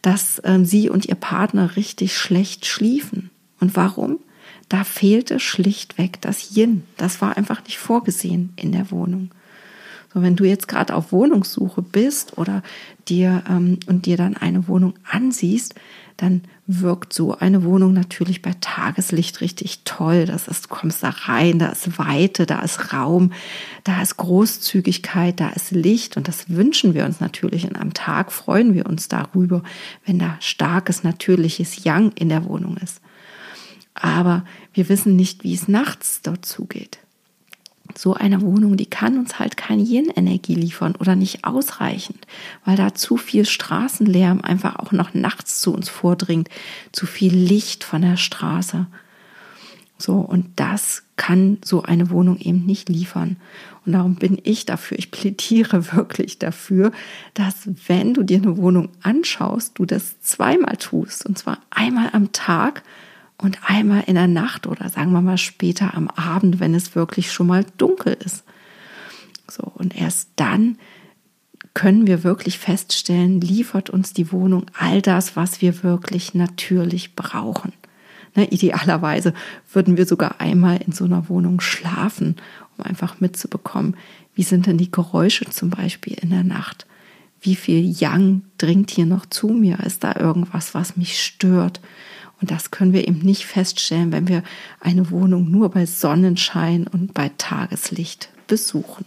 dass 0.01 0.41
ähm, 0.43 0.65
sie 0.65 0.89
und 0.89 1.05
ihr 1.05 1.15
Partner 1.15 1.75
richtig 1.75 2.17
schlecht 2.17 2.65
schliefen. 2.65 3.29
Und 3.59 3.75
warum? 3.75 4.19
Da 4.69 4.83
fehlte 4.83 5.39
schlichtweg 5.39 6.19
das 6.21 6.55
Yin. 6.55 6.83
Das 6.97 7.21
war 7.21 7.37
einfach 7.37 7.63
nicht 7.63 7.77
vorgesehen 7.77 8.53
in 8.55 8.71
der 8.71 8.91
Wohnung. 8.91 9.29
So, 10.13 10.21
wenn 10.21 10.35
du 10.35 10.43
jetzt 10.45 10.67
gerade 10.67 10.95
auf 10.95 11.11
Wohnungssuche 11.11 11.81
bist 11.81 12.37
oder 12.37 12.61
dir 13.07 13.43
ähm, 13.49 13.79
und 13.87 14.05
dir 14.05 14.17
dann 14.17 14.37
eine 14.37 14.67
Wohnung 14.67 14.93
ansiehst, 15.09 15.75
dann 16.17 16.41
wirkt 16.67 17.13
so 17.13 17.37
eine 17.37 17.63
Wohnung 17.63 17.93
natürlich 17.93 18.41
bei 18.41 18.53
Tageslicht 18.61 19.41
richtig 19.41 19.81
toll. 19.83 20.25
Das 20.25 20.47
ist, 20.47 20.65
du 20.65 20.69
kommst 20.69 21.03
da 21.03 21.09
rein, 21.09 21.59
da 21.59 21.67
ist 21.67 21.97
Weite, 21.97 22.45
da 22.45 22.59
ist 22.59 22.93
Raum, 22.93 23.31
da 23.83 24.01
ist 24.01 24.17
Großzügigkeit, 24.17 25.39
da 25.39 25.49
ist 25.49 25.71
Licht 25.71 26.17
und 26.17 26.27
das 26.27 26.49
wünschen 26.49 26.93
wir 26.93 27.05
uns 27.05 27.19
natürlich. 27.19 27.65
In 27.65 27.75
einem 27.75 27.93
Tag 27.93 28.31
freuen 28.31 28.73
wir 28.73 28.85
uns 28.85 29.07
darüber, 29.07 29.63
wenn 30.05 30.19
da 30.19 30.37
starkes, 30.39 31.03
natürliches 31.03 31.83
Yang 31.83 32.11
in 32.15 32.29
der 32.29 32.45
Wohnung 32.45 32.77
ist. 32.77 33.01
Aber 33.95 34.43
wir 34.73 34.89
wissen 34.89 35.15
nicht, 35.15 35.43
wie 35.43 35.53
es 35.53 35.67
nachts 35.67 36.21
dort 36.21 36.45
zugeht 36.45 36.99
so 37.97 38.13
eine 38.13 38.41
Wohnung, 38.41 38.77
die 38.77 38.85
kann 38.85 39.17
uns 39.17 39.39
halt 39.39 39.57
keine 39.57 39.83
Yin-Energie 39.83 40.55
liefern 40.55 40.95
oder 40.99 41.15
nicht 41.15 41.45
ausreichend, 41.45 42.27
weil 42.65 42.75
da 42.75 42.93
zu 42.93 43.17
viel 43.17 43.45
Straßenlärm 43.45 44.41
einfach 44.41 44.77
auch 44.77 44.91
noch 44.91 45.13
nachts 45.13 45.61
zu 45.61 45.73
uns 45.73 45.89
vordringt, 45.89 46.49
zu 46.91 47.05
viel 47.05 47.33
Licht 47.33 47.83
von 47.83 48.01
der 48.01 48.17
Straße. 48.17 48.87
So, 49.97 50.15
und 50.15 50.47
das 50.57 51.03
kann 51.15 51.59
so 51.63 51.83
eine 51.83 52.09
Wohnung 52.09 52.37
eben 52.37 52.65
nicht 52.65 52.89
liefern. 52.89 53.37
Und 53.85 53.93
darum 53.93 54.15
bin 54.15 54.37
ich 54.43 54.65
dafür, 54.65 54.97
ich 54.97 55.11
plädiere 55.11 55.93
wirklich 55.93 56.39
dafür, 56.39 56.91
dass 57.33 57.69
wenn 57.87 58.13
du 58.13 58.23
dir 58.23 58.37
eine 58.37 58.57
Wohnung 58.57 58.89
anschaust, 59.01 59.77
du 59.79 59.85
das 59.85 60.19
zweimal 60.21 60.77
tust, 60.77 61.25
und 61.25 61.37
zwar 61.37 61.59
einmal 61.69 62.09
am 62.13 62.31
Tag, 62.31 62.83
und 63.37 63.59
einmal 63.69 64.03
in 64.07 64.15
der 64.15 64.27
Nacht 64.27 64.67
oder 64.67 64.89
sagen 64.89 65.11
wir 65.11 65.21
mal 65.21 65.37
später 65.37 65.95
am 65.95 66.07
Abend, 66.09 66.59
wenn 66.59 66.75
es 66.75 66.95
wirklich 66.95 67.31
schon 67.31 67.47
mal 67.47 67.65
dunkel 67.77 68.17
ist. 68.23 68.43
So, 69.49 69.63
und 69.75 69.95
erst 69.95 70.29
dann 70.35 70.77
können 71.73 72.07
wir 72.07 72.23
wirklich 72.23 72.59
feststellen, 72.59 73.41
liefert 73.41 73.89
uns 73.89 74.13
die 74.13 74.31
Wohnung 74.31 74.65
all 74.77 75.01
das, 75.01 75.35
was 75.35 75.61
wir 75.61 75.83
wirklich 75.83 76.33
natürlich 76.33 77.15
brauchen. 77.15 77.73
Ne, 78.35 78.45
idealerweise 78.45 79.33
würden 79.71 79.97
wir 79.97 80.05
sogar 80.05 80.39
einmal 80.39 80.77
in 80.77 80.91
so 80.91 81.05
einer 81.05 81.29
Wohnung 81.29 81.61
schlafen, 81.61 82.35
um 82.77 82.85
einfach 82.85 83.19
mitzubekommen, 83.19 83.95
wie 84.35 84.43
sind 84.43 84.65
denn 84.65 84.77
die 84.77 84.91
Geräusche 84.91 85.45
zum 85.45 85.69
Beispiel 85.69 86.13
in 86.19 86.31
der 86.31 86.43
Nacht? 86.43 86.87
Wie 87.41 87.55
viel 87.55 87.83
Yang 87.99 88.41
dringt 88.57 88.89
hier 88.89 89.05
noch 89.05 89.25
zu 89.27 89.49
mir? 89.49 89.79
Ist 89.81 90.03
da 90.03 90.15
irgendwas, 90.15 90.73
was 90.73 90.97
mich 90.97 91.21
stört? 91.21 91.81
Und 92.43 92.51
das 92.51 92.71
können 92.71 92.91
wir 92.91 93.07
eben 93.07 93.19
nicht 93.19 93.45
feststellen, 93.45 94.11
wenn 94.11 94.27
wir 94.27 94.43
eine 94.81 95.11
Wohnung 95.11 95.49
nur 95.49 95.69
bei 95.69 95.85
Sonnenschein 95.85 96.87
und 96.87 97.13
bei 97.13 97.31
Tageslicht 97.37 98.27
besuchen. 98.47 99.05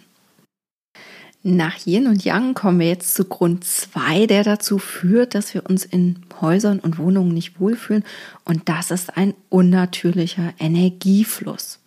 Nach 1.42 1.76
Yin 1.84 2.06
und 2.06 2.24
Yang 2.24 2.54
kommen 2.54 2.80
wir 2.80 2.88
jetzt 2.88 3.14
zu 3.14 3.26
Grund 3.26 3.62
2, 3.62 4.24
der 4.24 4.42
dazu 4.42 4.78
führt, 4.78 5.34
dass 5.34 5.52
wir 5.52 5.68
uns 5.68 5.84
in 5.84 6.20
Häusern 6.40 6.78
und 6.78 6.96
Wohnungen 6.96 7.34
nicht 7.34 7.60
wohlfühlen. 7.60 8.04
Und 8.46 8.70
das 8.70 8.90
ist 8.90 9.18
ein 9.18 9.34
unnatürlicher 9.50 10.54
Energiefluss. 10.58 11.80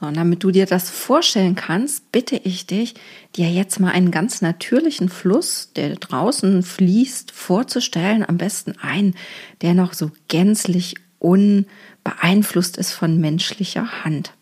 Und 0.00 0.16
damit 0.16 0.44
du 0.44 0.52
dir 0.52 0.66
das 0.66 0.90
vorstellen 0.90 1.56
kannst, 1.56 2.12
bitte 2.12 2.36
ich 2.36 2.66
dich, 2.66 2.94
dir 3.34 3.50
jetzt 3.50 3.80
mal 3.80 3.90
einen 3.90 4.12
ganz 4.12 4.40
natürlichen 4.42 5.08
Fluss, 5.08 5.72
der 5.74 5.96
draußen 5.96 6.62
fließt, 6.62 7.32
vorzustellen. 7.32 8.24
Am 8.28 8.38
besten 8.38 8.78
einen, 8.80 9.14
der 9.60 9.74
noch 9.74 9.94
so 9.94 10.12
gänzlich 10.28 10.94
unbeeinflusst 11.18 12.76
ist 12.76 12.92
von 12.92 13.18
menschlicher 13.18 14.04
Hand. 14.04 14.34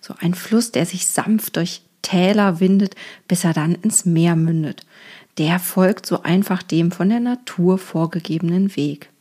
So 0.00 0.14
ein 0.18 0.32
Fluss, 0.32 0.72
der 0.72 0.86
sich 0.86 1.06
sanft 1.06 1.56
durch 1.56 1.82
Täler 2.00 2.60
windet, 2.60 2.94
bis 3.28 3.44
er 3.44 3.52
dann 3.52 3.74
ins 3.74 4.06
Meer 4.06 4.34
mündet. 4.34 4.86
Der 5.38 5.58
folgt 5.58 6.06
so 6.06 6.22
einfach 6.22 6.62
dem 6.62 6.90
von 6.90 7.10
der 7.10 7.20
Natur 7.20 7.78
vorgegebenen 7.78 8.76
Weg. 8.76 9.11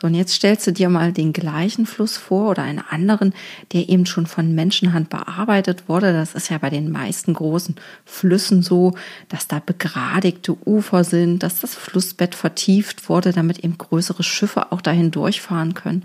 So, 0.00 0.06
und 0.06 0.14
jetzt 0.14 0.34
stellst 0.34 0.66
du 0.66 0.72
dir 0.72 0.88
mal 0.88 1.12
den 1.12 1.32
gleichen 1.32 1.86
Fluss 1.86 2.16
vor 2.16 2.50
oder 2.50 2.62
einen 2.62 2.82
anderen, 2.90 3.34
der 3.72 3.88
eben 3.88 4.06
schon 4.06 4.26
von 4.26 4.54
Menschenhand 4.54 5.10
bearbeitet 5.10 5.88
wurde. 5.88 6.12
Das 6.12 6.34
ist 6.34 6.50
ja 6.50 6.58
bei 6.58 6.70
den 6.70 6.90
meisten 6.90 7.34
großen 7.34 7.76
Flüssen 8.04 8.62
so, 8.62 8.94
dass 9.28 9.48
da 9.48 9.60
begradigte 9.64 10.56
Ufer 10.66 11.04
sind, 11.04 11.42
dass 11.42 11.60
das 11.60 11.74
Flussbett 11.74 12.34
vertieft 12.34 13.08
wurde, 13.08 13.32
damit 13.32 13.58
eben 13.60 13.78
größere 13.78 14.22
Schiffe 14.22 14.72
auch 14.72 14.80
dahin 14.80 15.10
durchfahren 15.10 15.74
können. 15.74 16.04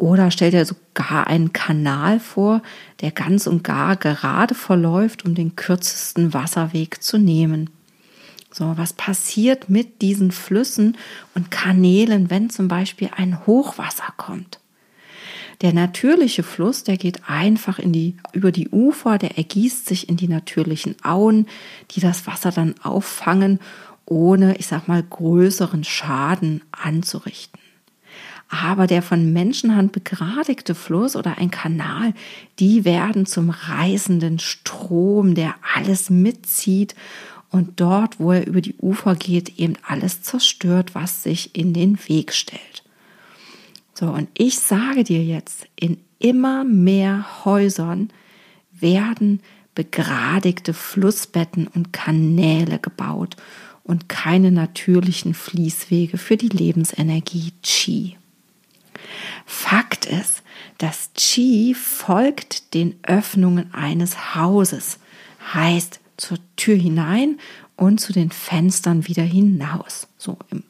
Oder 0.00 0.30
stell 0.30 0.50
dir 0.50 0.64
sogar 0.64 1.26
einen 1.26 1.52
Kanal 1.52 2.20
vor, 2.20 2.62
der 3.02 3.10
ganz 3.10 3.46
und 3.46 3.62
gar 3.62 3.96
gerade 3.96 4.54
verläuft, 4.54 5.26
um 5.26 5.34
den 5.34 5.56
kürzesten 5.56 6.32
Wasserweg 6.32 7.02
zu 7.02 7.18
nehmen. 7.18 7.68
So, 8.52 8.76
was 8.76 8.92
passiert 8.92 9.70
mit 9.70 10.02
diesen 10.02 10.32
Flüssen 10.32 10.96
und 11.34 11.50
Kanälen, 11.50 12.30
wenn 12.30 12.50
zum 12.50 12.68
Beispiel 12.68 13.10
ein 13.16 13.46
Hochwasser 13.46 14.12
kommt? 14.16 14.58
Der 15.60 15.72
natürliche 15.74 16.42
Fluss, 16.42 16.84
der 16.84 16.96
geht 16.96 17.28
einfach 17.28 17.78
in 17.78 17.92
die, 17.92 18.16
über 18.32 18.50
die 18.50 18.70
Ufer, 18.70 19.18
der 19.18 19.36
ergießt 19.36 19.86
sich 19.86 20.08
in 20.08 20.16
die 20.16 20.28
natürlichen 20.28 20.96
Auen, 21.04 21.46
die 21.90 22.00
das 22.00 22.26
Wasser 22.26 22.50
dann 22.50 22.74
auffangen, 22.82 23.60
ohne, 24.06 24.56
ich 24.56 24.66
sag 24.66 24.88
mal, 24.88 25.02
größeren 25.02 25.84
Schaden 25.84 26.62
anzurichten. 26.72 27.60
Aber 28.48 28.88
der 28.88 29.00
von 29.00 29.32
Menschenhand 29.32 29.92
begradigte 29.92 30.74
Fluss 30.74 31.14
oder 31.14 31.38
ein 31.38 31.52
Kanal, 31.52 32.14
die 32.58 32.84
werden 32.84 33.24
zum 33.24 33.50
reißenden 33.50 34.40
Strom, 34.40 35.36
der 35.36 35.54
alles 35.76 36.10
mitzieht 36.10 36.96
und 37.50 37.80
dort, 37.80 38.20
wo 38.20 38.32
er 38.32 38.46
über 38.46 38.60
die 38.60 38.76
Ufer 38.76 39.16
geht, 39.16 39.58
eben 39.58 39.74
alles 39.86 40.22
zerstört, 40.22 40.94
was 40.94 41.22
sich 41.22 41.56
in 41.56 41.72
den 41.72 41.98
Weg 42.08 42.32
stellt. 42.32 42.84
So, 43.94 44.06
und 44.06 44.28
ich 44.38 44.58
sage 44.58 45.04
dir 45.04 45.22
jetzt, 45.22 45.66
in 45.76 45.98
immer 46.18 46.64
mehr 46.64 47.44
Häusern 47.44 48.10
werden 48.72 49.40
begradigte 49.74 50.74
Flussbetten 50.74 51.66
und 51.66 51.92
Kanäle 51.92 52.78
gebaut 52.78 53.36
und 53.82 54.08
keine 54.08 54.52
natürlichen 54.52 55.34
Fließwege 55.34 56.18
für 56.18 56.36
die 56.36 56.48
Lebensenergie 56.48 57.52
Qi. 57.62 58.16
Fakt 59.46 60.06
ist, 60.06 60.42
dass 60.78 61.10
Qi 61.14 61.74
folgt 61.74 62.74
den 62.74 62.98
Öffnungen 63.02 63.72
eines 63.74 64.34
Hauses, 64.34 64.98
heißt 65.54 65.99
zur 66.20 66.38
Tür 66.56 66.76
hinein 66.76 67.38
und 67.76 68.00
zu 68.00 68.12
den 68.12 68.30
Fenstern 68.30 69.08
wieder 69.08 69.22
hinaus. 69.22 70.06
So 70.18 70.38
im 70.50 70.62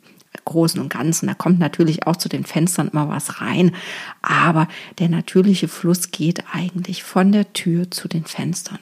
Großen 0.44 0.80
und 0.80 0.88
Ganzen. 0.88 1.26
Da 1.26 1.34
kommt 1.34 1.58
natürlich 1.58 2.06
auch 2.06 2.16
zu 2.16 2.28
den 2.28 2.44
Fenstern 2.44 2.88
immer 2.92 3.08
was 3.08 3.40
rein, 3.40 3.74
aber 4.22 4.68
der 4.98 5.08
natürliche 5.08 5.68
Fluss 5.68 6.10
geht 6.10 6.44
eigentlich 6.52 7.02
von 7.02 7.32
der 7.32 7.52
Tür 7.52 7.90
zu 7.90 8.08
den 8.08 8.24
Fenstern. 8.24 8.78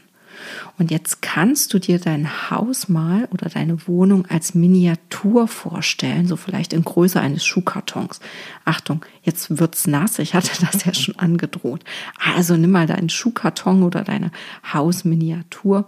Und 0.78 0.90
jetzt 0.90 1.20
kannst 1.20 1.74
du 1.74 1.78
dir 1.78 1.98
dein 1.98 2.50
Haus 2.50 2.88
mal 2.88 3.26
oder 3.32 3.48
deine 3.48 3.88
Wohnung 3.88 4.26
als 4.26 4.54
Miniatur 4.54 5.48
vorstellen, 5.48 6.28
so 6.28 6.36
vielleicht 6.36 6.72
in 6.72 6.84
Größe 6.84 7.20
eines 7.20 7.44
Schuhkartons. 7.44 8.20
Achtung, 8.64 9.04
jetzt 9.22 9.58
wird's 9.58 9.86
nass. 9.86 10.18
Ich 10.20 10.34
hatte 10.34 10.52
das 10.60 10.84
ja 10.84 10.94
schon 10.94 11.18
angedroht. 11.18 11.82
Also 12.24 12.56
nimm 12.56 12.70
mal 12.70 12.86
deinen 12.86 13.08
Schuhkarton 13.08 13.82
oder 13.82 14.04
deine 14.04 14.30
Hausminiatur 14.72 15.86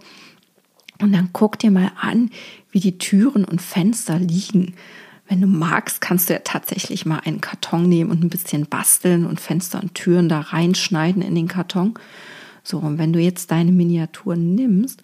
und 1.03 1.13
dann 1.13 1.29
guck 1.33 1.59
dir 1.59 1.71
mal 1.71 1.91
an, 1.99 2.29
wie 2.71 2.79
die 2.79 2.97
Türen 2.97 3.45
und 3.45 3.61
Fenster 3.61 4.19
liegen. 4.19 4.75
Wenn 5.27 5.41
du 5.41 5.47
magst, 5.47 6.01
kannst 6.01 6.29
du 6.29 6.33
ja 6.33 6.39
tatsächlich 6.43 7.05
mal 7.05 7.21
einen 7.23 7.41
Karton 7.41 7.87
nehmen 7.87 8.11
und 8.11 8.23
ein 8.23 8.29
bisschen 8.29 8.65
basteln 8.65 9.25
und 9.25 9.39
Fenster 9.39 9.81
und 9.81 9.95
Türen 9.95 10.27
da 10.27 10.41
reinschneiden 10.41 11.21
in 11.21 11.35
den 11.35 11.47
Karton. 11.47 11.93
So, 12.63 12.79
und 12.79 12.97
wenn 12.97 13.13
du 13.13 13.19
jetzt 13.19 13.51
deine 13.51 13.71
Miniatur 13.71 14.35
nimmst 14.35 15.01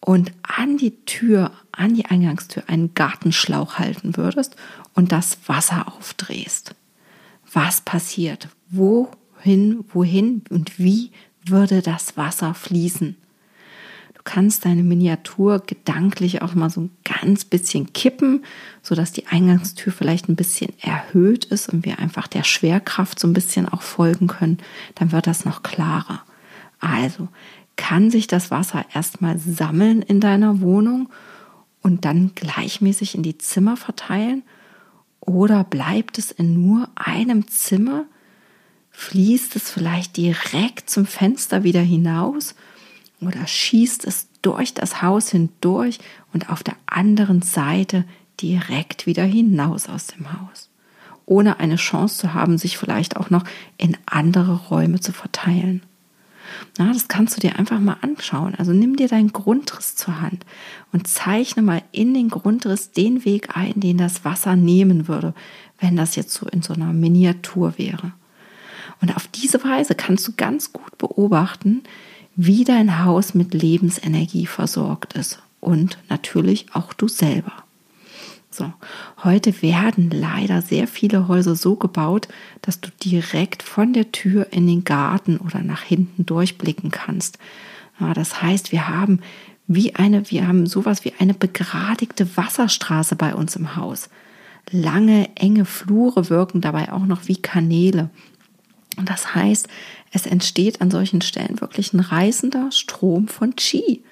und 0.00 0.32
an 0.42 0.78
die 0.78 1.04
Tür, 1.04 1.52
an 1.72 1.94
die 1.94 2.06
Eingangstür 2.06 2.64
einen 2.66 2.94
Gartenschlauch 2.94 3.78
halten 3.78 4.16
würdest 4.16 4.56
und 4.94 5.12
das 5.12 5.38
Wasser 5.46 5.86
aufdrehst, 5.88 6.74
was 7.52 7.80
passiert? 7.80 8.48
Wohin, 8.70 9.84
wohin 9.92 10.42
und 10.50 10.78
wie 10.78 11.12
würde 11.44 11.82
das 11.82 12.16
Wasser 12.16 12.52
fließen? 12.52 13.16
Kannst 14.28 14.66
deine 14.66 14.82
Miniatur 14.82 15.60
gedanklich 15.60 16.42
auch 16.42 16.54
mal 16.54 16.68
so 16.68 16.82
ein 16.82 16.90
ganz 17.02 17.46
bisschen 17.46 17.94
kippen, 17.94 18.44
sodass 18.82 19.10
die 19.10 19.26
Eingangstür 19.26 19.90
vielleicht 19.90 20.28
ein 20.28 20.36
bisschen 20.36 20.74
erhöht 20.82 21.46
ist 21.46 21.70
und 21.70 21.86
wir 21.86 21.98
einfach 21.98 22.26
der 22.26 22.44
Schwerkraft 22.44 23.18
so 23.18 23.26
ein 23.26 23.32
bisschen 23.32 23.66
auch 23.66 23.80
folgen 23.80 24.26
können. 24.26 24.58
Dann 24.96 25.12
wird 25.12 25.26
das 25.26 25.46
noch 25.46 25.62
klarer. 25.62 26.24
Also 26.78 27.28
kann 27.76 28.10
sich 28.10 28.26
das 28.26 28.50
Wasser 28.50 28.84
erstmal 28.92 29.38
sammeln 29.38 30.02
in 30.02 30.20
deiner 30.20 30.60
Wohnung 30.60 31.08
und 31.80 32.04
dann 32.04 32.32
gleichmäßig 32.34 33.14
in 33.14 33.22
die 33.22 33.38
Zimmer 33.38 33.78
verteilen? 33.78 34.42
Oder 35.20 35.64
bleibt 35.64 36.18
es 36.18 36.32
in 36.32 36.52
nur 36.52 36.90
einem 36.96 37.48
Zimmer? 37.48 38.04
Fließt 38.90 39.56
es 39.56 39.70
vielleicht 39.70 40.18
direkt 40.18 40.90
zum 40.90 41.06
Fenster 41.06 41.64
wieder 41.64 41.80
hinaus? 41.80 42.54
Oder 43.20 43.46
schießt 43.46 44.04
es 44.04 44.28
durch 44.42 44.74
das 44.74 45.02
Haus 45.02 45.30
hindurch 45.30 45.98
und 46.32 46.50
auf 46.50 46.62
der 46.62 46.76
anderen 46.86 47.42
Seite 47.42 48.04
direkt 48.40 49.06
wieder 49.06 49.24
hinaus 49.24 49.88
aus 49.88 50.06
dem 50.08 50.32
Haus? 50.32 50.70
Ohne 51.26 51.60
eine 51.60 51.76
Chance 51.76 52.18
zu 52.18 52.34
haben, 52.34 52.58
sich 52.58 52.78
vielleicht 52.78 53.16
auch 53.16 53.30
noch 53.30 53.44
in 53.76 53.96
andere 54.06 54.54
Räume 54.68 55.00
zu 55.00 55.12
verteilen. 55.12 55.82
Na, 56.78 56.92
das 56.92 57.08
kannst 57.08 57.36
du 57.36 57.40
dir 57.40 57.58
einfach 57.58 57.80
mal 57.80 57.98
anschauen. 58.00 58.54
Also 58.56 58.72
nimm 58.72 58.96
dir 58.96 59.08
deinen 59.08 59.32
Grundriss 59.32 59.96
zur 59.96 60.20
Hand 60.20 60.46
und 60.92 61.06
zeichne 61.06 61.62
mal 61.62 61.82
in 61.92 62.14
den 62.14 62.28
Grundriss 62.30 62.92
den 62.92 63.24
Weg 63.24 63.56
ein, 63.56 63.74
den 63.80 63.98
das 63.98 64.24
Wasser 64.24 64.56
nehmen 64.56 65.08
würde, 65.08 65.34
wenn 65.80 65.96
das 65.96 66.16
jetzt 66.16 66.32
so 66.32 66.46
in 66.46 66.62
so 66.62 66.72
einer 66.72 66.92
Miniatur 66.92 67.76
wäre. 67.76 68.12
Und 69.00 69.14
auf 69.14 69.28
diese 69.28 69.62
Weise 69.62 69.94
kannst 69.94 70.26
du 70.26 70.32
ganz 70.36 70.72
gut 70.72 70.96
beobachten, 70.98 71.82
wie 72.40 72.62
dein 72.62 73.04
Haus 73.04 73.34
mit 73.34 73.52
Lebensenergie 73.52 74.46
versorgt 74.46 75.14
ist 75.14 75.42
und 75.58 75.98
natürlich 76.08 76.66
auch 76.72 76.92
du 76.92 77.08
selber. 77.08 77.52
So, 78.48 78.72
heute 79.24 79.60
werden 79.60 80.08
leider 80.10 80.62
sehr 80.62 80.86
viele 80.86 81.26
Häuser 81.26 81.56
so 81.56 81.74
gebaut, 81.74 82.28
dass 82.62 82.80
du 82.80 82.90
direkt 83.02 83.64
von 83.64 83.92
der 83.92 84.12
Tür 84.12 84.52
in 84.52 84.68
den 84.68 84.84
Garten 84.84 85.38
oder 85.38 85.62
nach 85.62 85.82
hinten 85.82 86.26
durchblicken 86.26 86.92
kannst. 86.92 87.38
Ja, 87.98 88.14
das 88.14 88.40
heißt, 88.40 88.70
wir 88.70 88.86
haben 88.86 89.18
wie 89.66 89.96
eine, 89.96 90.30
wir 90.30 90.46
haben 90.46 90.66
sowas 90.66 91.04
wie 91.04 91.14
eine 91.18 91.34
begradigte 91.34 92.36
Wasserstraße 92.36 93.16
bei 93.16 93.34
uns 93.34 93.56
im 93.56 93.74
Haus. 93.74 94.10
Lange, 94.70 95.28
enge 95.34 95.64
Flure 95.64 96.30
wirken 96.30 96.60
dabei 96.60 96.92
auch 96.92 97.04
noch 97.04 97.26
wie 97.26 97.42
Kanäle. 97.42 98.10
Und 98.98 99.08
das 99.08 99.34
heißt, 99.34 99.68
es 100.12 100.26
entsteht 100.26 100.80
an 100.80 100.90
solchen 100.90 101.20
Stellen 101.20 101.60
wirklich 101.60 101.92
ein 101.92 102.00
reißender 102.00 102.70
Strom 102.72 103.28
von 103.28 103.56
Qi. 103.56 104.02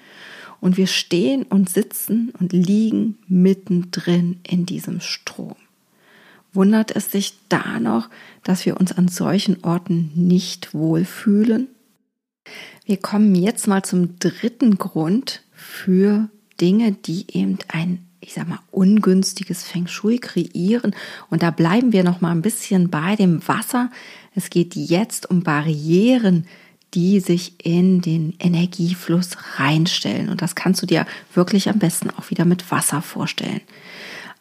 Und 0.59 0.77
wir 0.77 0.87
stehen 0.87 1.43
und 1.43 1.69
sitzen 1.69 2.33
und 2.39 2.51
liegen 2.51 3.19
mittendrin 3.27 4.39
in 4.47 4.65
diesem 4.65 5.01
Strom. 5.01 5.55
Wundert 6.53 6.95
es 6.95 7.11
sich 7.11 7.33
da 7.49 7.79
noch, 7.79 8.09
dass 8.43 8.65
wir 8.65 8.79
uns 8.79 8.91
an 8.91 9.07
solchen 9.07 9.63
Orten 9.63 10.11
nicht 10.15 10.73
wohlfühlen? 10.73 11.67
Wir 12.85 12.97
kommen 12.97 13.35
jetzt 13.35 13.67
mal 13.67 13.83
zum 13.83 14.17
dritten 14.17 14.77
Grund 14.77 15.43
für 15.53 16.29
Dinge, 16.59 16.93
die 16.93 17.25
eben 17.31 17.59
ein, 17.67 18.07
ich 18.21 18.33
sag 18.33 18.47
mal, 18.47 18.59
ungünstiges 18.71 19.63
Feng 19.63 19.87
Shui 19.87 20.17
kreieren. 20.17 20.95
Und 21.29 21.43
da 21.43 21.51
bleiben 21.51 21.91
wir 21.91 22.03
noch 22.03 22.21
mal 22.21 22.31
ein 22.31 22.41
bisschen 22.41 22.89
bei 22.89 23.15
dem 23.15 23.47
Wasser. 23.47 23.91
Es 24.37 24.51
geht 24.51 24.75
jetzt 24.75 25.31
um 25.31 25.41
Barrieren, 25.41 26.45
die 26.93 27.19
sich 27.21 27.55
in 27.65 28.01
den 28.01 28.35
Energiefluss 28.37 29.31
reinstellen. 29.57 30.29
Und 30.29 30.43
das 30.43 30.53
kannst 30.53 30.79
du 30.79 30.85
dir 30.85 31.07
wirklich 31.33 31.69
am 31.69 31.79
besten 31.79 32.11
auch 32.11 32.29
wieder 32.29 32.45
mit 32.45 32.69
Wasser 32.69 33.01
vorstellen. 33.01 33.61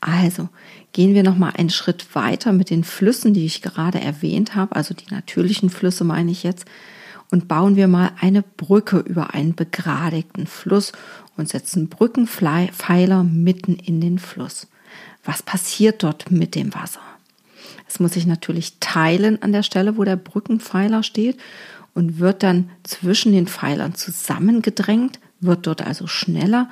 Also 0.02 0.50
gehen 0.92 1.14
wir 1.14 1.22
noch 1.22 1.38
mal 1.38 1.54
einen 1.56 1.70
Schritt 1.70 2.14
weiter 2.14 2.52
mit 2.52 2.68
den 2.68 2.84
Flüssen, 2.84 3.32
die 3.32 3.46
ich 3.46 3.62
gerade 3.62 3.98
erwähnt 3.98 4.54
habe, 4.54 4.76
also 4.76 4.92
die 4.92 5.10
natürlichen 5.10 5.70
Flüsse 5.70 6.04
meine 6.04 6.30
ich 6.30 6.42
jetzt, 6.42 6.66
und 7.30 7.48
bauen 7.48 7.74
wir 7.74 7.88
mal 7.88 8.12
eine 8.20 8.42
Brücke 8.42 8.98
über 8.98 9.32
einen 9.32 9.54
begradigten 9.54 10.46
Fluss 10.46 10.92
und 11.38 11.48
setzen 11.48 11.88
Brückenpfeiler 11.88 13.24
mitten 13.24 13.76
in 13.76 14.02
den 14.02 14.18
Fluss. 14.18 14.68
Was 15.24 15.42
passiert 15.42 16.02
dort 16.02 16.30
mit 16.30 16.54
dem 16.54 16.74
Wasser? 16.74 17.00
Es 17.96 18.00
muss 18.00 18.12
sich 18.12 18.26
natürlich 18.26 18.74
teilen 18.78 19.40
an 19.40 19.52
der 19.52 19.62
Stelle, 19.62 19.96
wo 19.96 20.04
der 20.04 20.16
Brückenpfeiler 20.16 21.02
steht 21.02 21.38
und 21.94 22.18
wird 22.18 22.42
dann 22.42 22.68
zwischen 22.82 23.32
den 23.32 23.46
Pfeilern 23.46 23.94
zusammengedrängt, 23.94 25.18
wird 25.40 25.66
dort 25.66 25.80
also 25.80 26.06
schneller 26.06 26.68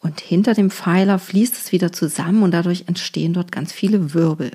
und 0.00 0.20
hinter 0.20 0.52
dem 0.52 0.72
Pfeiler 0.72 1.20
fließt 1.20 1.54
es 1.54 1.70
wieder 1.70 1.92
zusammen 1.92 2.42
und 2.42 2.50
dadurch 2.50 2.86
entstehen 2.88 3.34
dort 3.34 3.52
ganz 3.52 3.72
viele 3.72 4.14
Wirbel. 4.14 4.50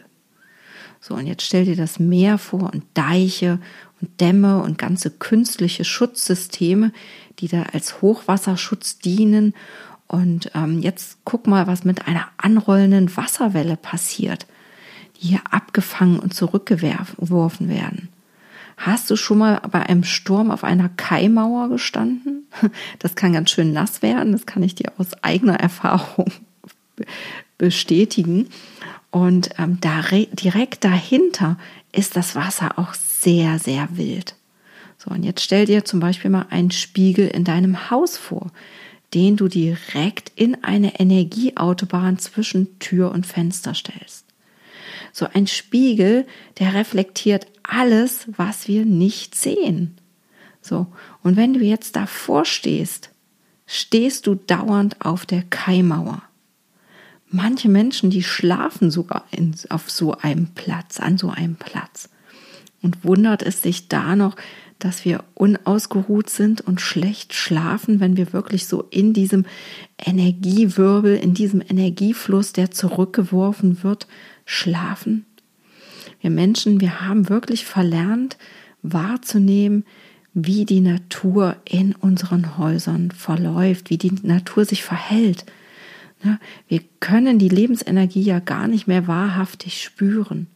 So, 0.99 1.13
und 1.13 1.25
jetzt 1.25 1.43
stell 1.43 1.63
dir 1.63 1.77
das 1.77 1.99
Meer 1.99 2.37
vor 2.37 2.73
und 2.73 2.83
Deiche 2.95 3.57
und 4.01 4.19
Dämme 4.19 4.61
und 4.61 4.77
ganze 4.77 5.11
künstliche 5.11 5.85
Schutzsysteme, 5.85 6.91
die 7.39 7.47
da 7.47 7.63
als 7.71 8.01
Hochwasserschutz 8.01 8.99
dienen. 8.99 9.53
Und 10.07 10.51
ähm, 10.53 10.81
jetzt 10.81 11.19
guck 11.23 11.47
mal, 11.47 11.65
was 11.65 11.85
mit 11.85 12.09
einer 12.09 12.27
anrollenden 12.35 13.15
Wasserwelle 13.15 13.77
passiert 13.77 14.47
hier 15.19 15.41
abgefangen 15.51 16.19
und 16.19 16.33
zurückgeworfen 16.33 17.67
werden. 17.67 18.09
Hast 18.77 19.09
du 19.11 19.17
schon 19.17 19.39
mal 19.39 19.61
bei 19.69 19.81
einem 19.81 20.05
Sturm 20.05 20.51
auf 20.51 20.63
einer 20.63 20.89
Kaimauer 20.89 21.69
gestanden? 21.69 22.47
Das 22.99 23.15
kann 23.15 23.33
ganz 23.33 23.51
schön 23.51 23.73
nass 23.73 24.01
werden, 24.01 24.31
das 24.31 24.45
kann 24.45 24.63
ich 24.63 24.75
dir 24.75 24.91
aus 24.97 25.09
eigener 25.21 25.59
Erfahrung 25.59 26.31
bestätigen. 27.57 28.47
Und 29.11 29.49
ähm, 29.57 29.77
da, 29.81 30.01
direkt 30.33 30.83
dahinter 30.83 31.57
ist 31.91 32.15
das 32.15 32.35
Wasser 32.35 32.79
auch 32.79 32.93
sehr, 32.93 33.59
sehr 33.59 33.87
wild. 33.91 34.35
So, 34.97 35.11
und 35.11 35.23
jetzt 35.23 35.43
stell 35.43 35.65
dir 35.65 35.85
zum 35.85 35.99
Beispiel 35.99 36.31
mal 36.31 36.47
einen 36.49 36.71
Spiegel 36.71 37.27
in 37.27 37.43
deinem 37.43 37.89
Haus 37.89 38.17
vor, 38.17 38.51
den 39.13 39.37
du 39.37 39.47
direkt 39.47 40.31
in 40.35 40.63
eine 40.63 40.99
Energieautobahn 40.99 42.19
zwischen 42.19 42.79
Tür 42.79 43.11
und 43.11 43.25
Fenster 43.25 43.73
stellst. 43.73 44.28
So 45.11 45.27
ein 45.33 45.47
Spiegel, 45.47 46.25
der 46.59 46.73
reflektiert 46.73 47.47
alles, 47.63 48.27
was 48.35 48.67
wir 48.67 48.85
nicht 48.85 49.35
sehen. 49.35 49.97
So. 50.61 50.87
Und 51.23 51.37
wenn 51.37 51.53
du 51.53 51.61
jetzt 51.61 51.95
davor 51.95 52.45
stehst, 52.45 53.09
stehst 53.65 54.27
du 54.27 54.35
dauernd 54.35 54.97
auf 55.05 55.25
der 55.25 55.43
Kaimauer. 55.43 56.23
Manche 57.31 57.69
Menschen, 57.69 58.09
die 58.09 58.23
schlafen 58.23 58.89
sogar 58.89 59.25
in, 59.31 59.55
auf 59.69 59.89
so 59.91 60.13
einem 60.13 60.47
Platz, 60.55 60.99
an 60.99 61.17
so 61.17 61.29
einem 61.29 61.55
Platz. 61.55 62.09
Und 62.81 63.03
wundert 63.03 63.43
es 63.43 63.61
sich 63.61 63.87
da 63.87 64.15
noch, 64.15 64.35
dass 64.79 65.03
wir 65.03 65.23
unausgeruht 65.35 66.29
sind 66.29 66.61
und 66.61 66.79
schlecht 66.81 67.33
schlafen, 67.33 67.99
wenn 67.99 68.15
wir 68.15 68.31
wirklich 68.33 68.65
so 68.65 68.83
in 68.89 69.13
diesem 69.13 69.45
Energiewirbel, 70.03 71.17
in 71.17 71.33
diesem 71.33 71.61
Energiefluss, 71.61 72.53
der 72.53 72.71
zurückgeworfen 72.71 73.83
wird, 73.83 74.07
schlafen. 74.49 75.25
Wir 76.21 76.31
Menschen, 76.31 76.81
wir 76.81 77.01
haben 77.01 77.29
wirklich 77.29 77.65
verlernt 77.65 78.37
wahrzunehmen, 78.81 79.85
wie 80.33 80.65
die 80.65 80.81
Natur 80.81 81.55
in 81.65 81.93
unseren 81.93 82.57
Häusern 82.57 83.11
verläuft, 83.11 83.91
wie 83.91 83.99
die 83.99 84.13
Natur 84.23 84.65
sich 84.65 84.83
verhält. 84.83 85.45
Wir 86.67 86.81
können 86.99 87.37
die 87.37 87.49
Lebensenergie 87.49 88.23
ja 88.23 88.39
gar 88.39 88.67
nicht 88.67 88.87
mehr 88.87 89.07
wahrhaftig 89.07 89.83
spüren. 89.83 90.47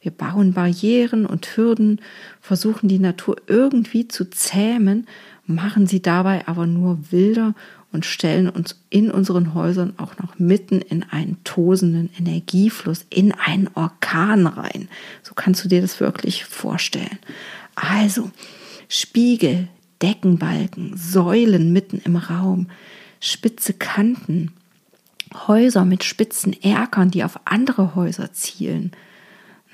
Wir 0.00 0.10
bauen 0.10 0.52
Barrieren 0.52 1.24
und 1.24 1.56
Hürden, 1.56 2.00
versuchen 2.40 2.88
die 2.88 2.98
Natur 2.98 3.36
irgendwie 3.46 4.08
zu 4.08 4.28
zähmen, 4.28 5.06
machen 5.46 5.86
sie 5.86 6.02
dabei 6.02 6.48
aber 6.48 6.66
nur 6.66 7.12
wilder 7.12 7.54
und 7.96 8.04
stellen 8.04 8.50
uns 8.50 8.76
in 8.90 9.10
unseren 9.10 9.54
Häusern 9.54 9.94
auch 9.96 10.18
noch 10.18 10.38
mitten 10.38 10.82
in 10.82 11.02
einen 11.02 11.38
tosenden 11.44 12.10
Energiefluss, 12.18 13.06
in 13.08 13.32
einen 13.32 13.70
Orkan 13.74 14.46
rein. 14.46 14.88
So 15.22 15.32
kannst 15.34 15.64
du 15.64 15.68
dir 15.68 15.80
das 15.80 15.98
wirklich 15.98 16.44
vorstellen. 16.44 17.18
Also 17.74 18.30
Spiegel, 18.88 19.68
Deckenbalken, 20.02 20.94
Säulen 20.94 21.72
mitten 21.72 22.02
im 22.04 22.16
Raum, 22.16 22.68
spitze 23.18 23.72
Kanten, 23.72 24.52
Häuser 25.48 25.86
mit 25.86 26.04
spitzen 26.04 26.52
Erkern, 26.62 27.10
die 27.10 27.24
auf 27.24 27.40
andere 27.46 27.94
Häuser 27.94 28.32
zielen, 28.34 28.92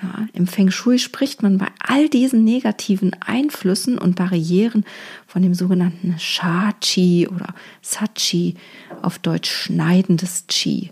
ja, 0.03 0.27
Im 0.33 0.49
Feng 0.49 0.71
Shui 0.71 0.99
spricht 0.99 1.43
man 1.43 1.59
bei 1.59 1.69
all 1.79 2.09
diesen 2.09 2.43
negativen 2.43 3.15
Einflüssen 3.21 3.99
und 3.99 4.17
Barrieren 4.17 4.85
von 5.29 5.43
dem 5.43 5.55
sogenannten 5.55 6.17
Sha-Chi 6.19 7.29
oder 7.29 7.55
Sachi, 7.83 8.57
auf 9.01 9.21
Deutsch 9.21 9.51
schneidendes 9.51 10.47
Qi. 10.49 10.91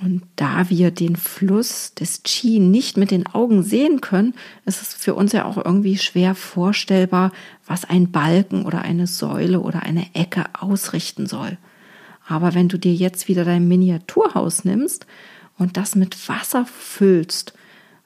Und 0.00 0.22
da 0.36 0.70
wir 0.70 0.90
den 0.90 1.16
Fluss 1.16 1.94
des 1.94 2.22
Qi 2.22 2.60
nicht 2.60 2.96
mit 2.96 3.10
den 3.10 3.26
Augen 3.26 3.62
sehen 3.62 4.00
können, 4.00 4.34
ist 4.66 4.82
es 4.82 4.94
für 4.94 5.14
uns 5.14 5.32
ja 5.32 5.44
auch 5.44 5.56
irgendwie 5.56 5.98
schwer 5.98 6.34
vorstellbar, 6.34 7.32
was 7.66 7.84
ein 7.84 8.12
Balken 8.12 8.66
oder 8.66 8.82
eine 8.82 9.06
Säule 9.06 9.60
oder 9.60 9.82
eine 9.82 10.14
Ecke 10.14 10.44
ausrichten 10.52 11.26
soll. 11.26 11.58
Aber 12.26 12.54
wenn 12.54 12.68
du 12.68 12.78
dir 12.78 12.94
jetzt 12.94 13.28
wieder 13.28 13.44
dein 13.44 13.66
Miniaturhaus 13.66 14.64
nimmst 14.64 15.06
und 15.58 15.76
das 15.76 15.94
mit 15.94 16.28
Wasser 16.28 16.66
füllst 16.66 17.54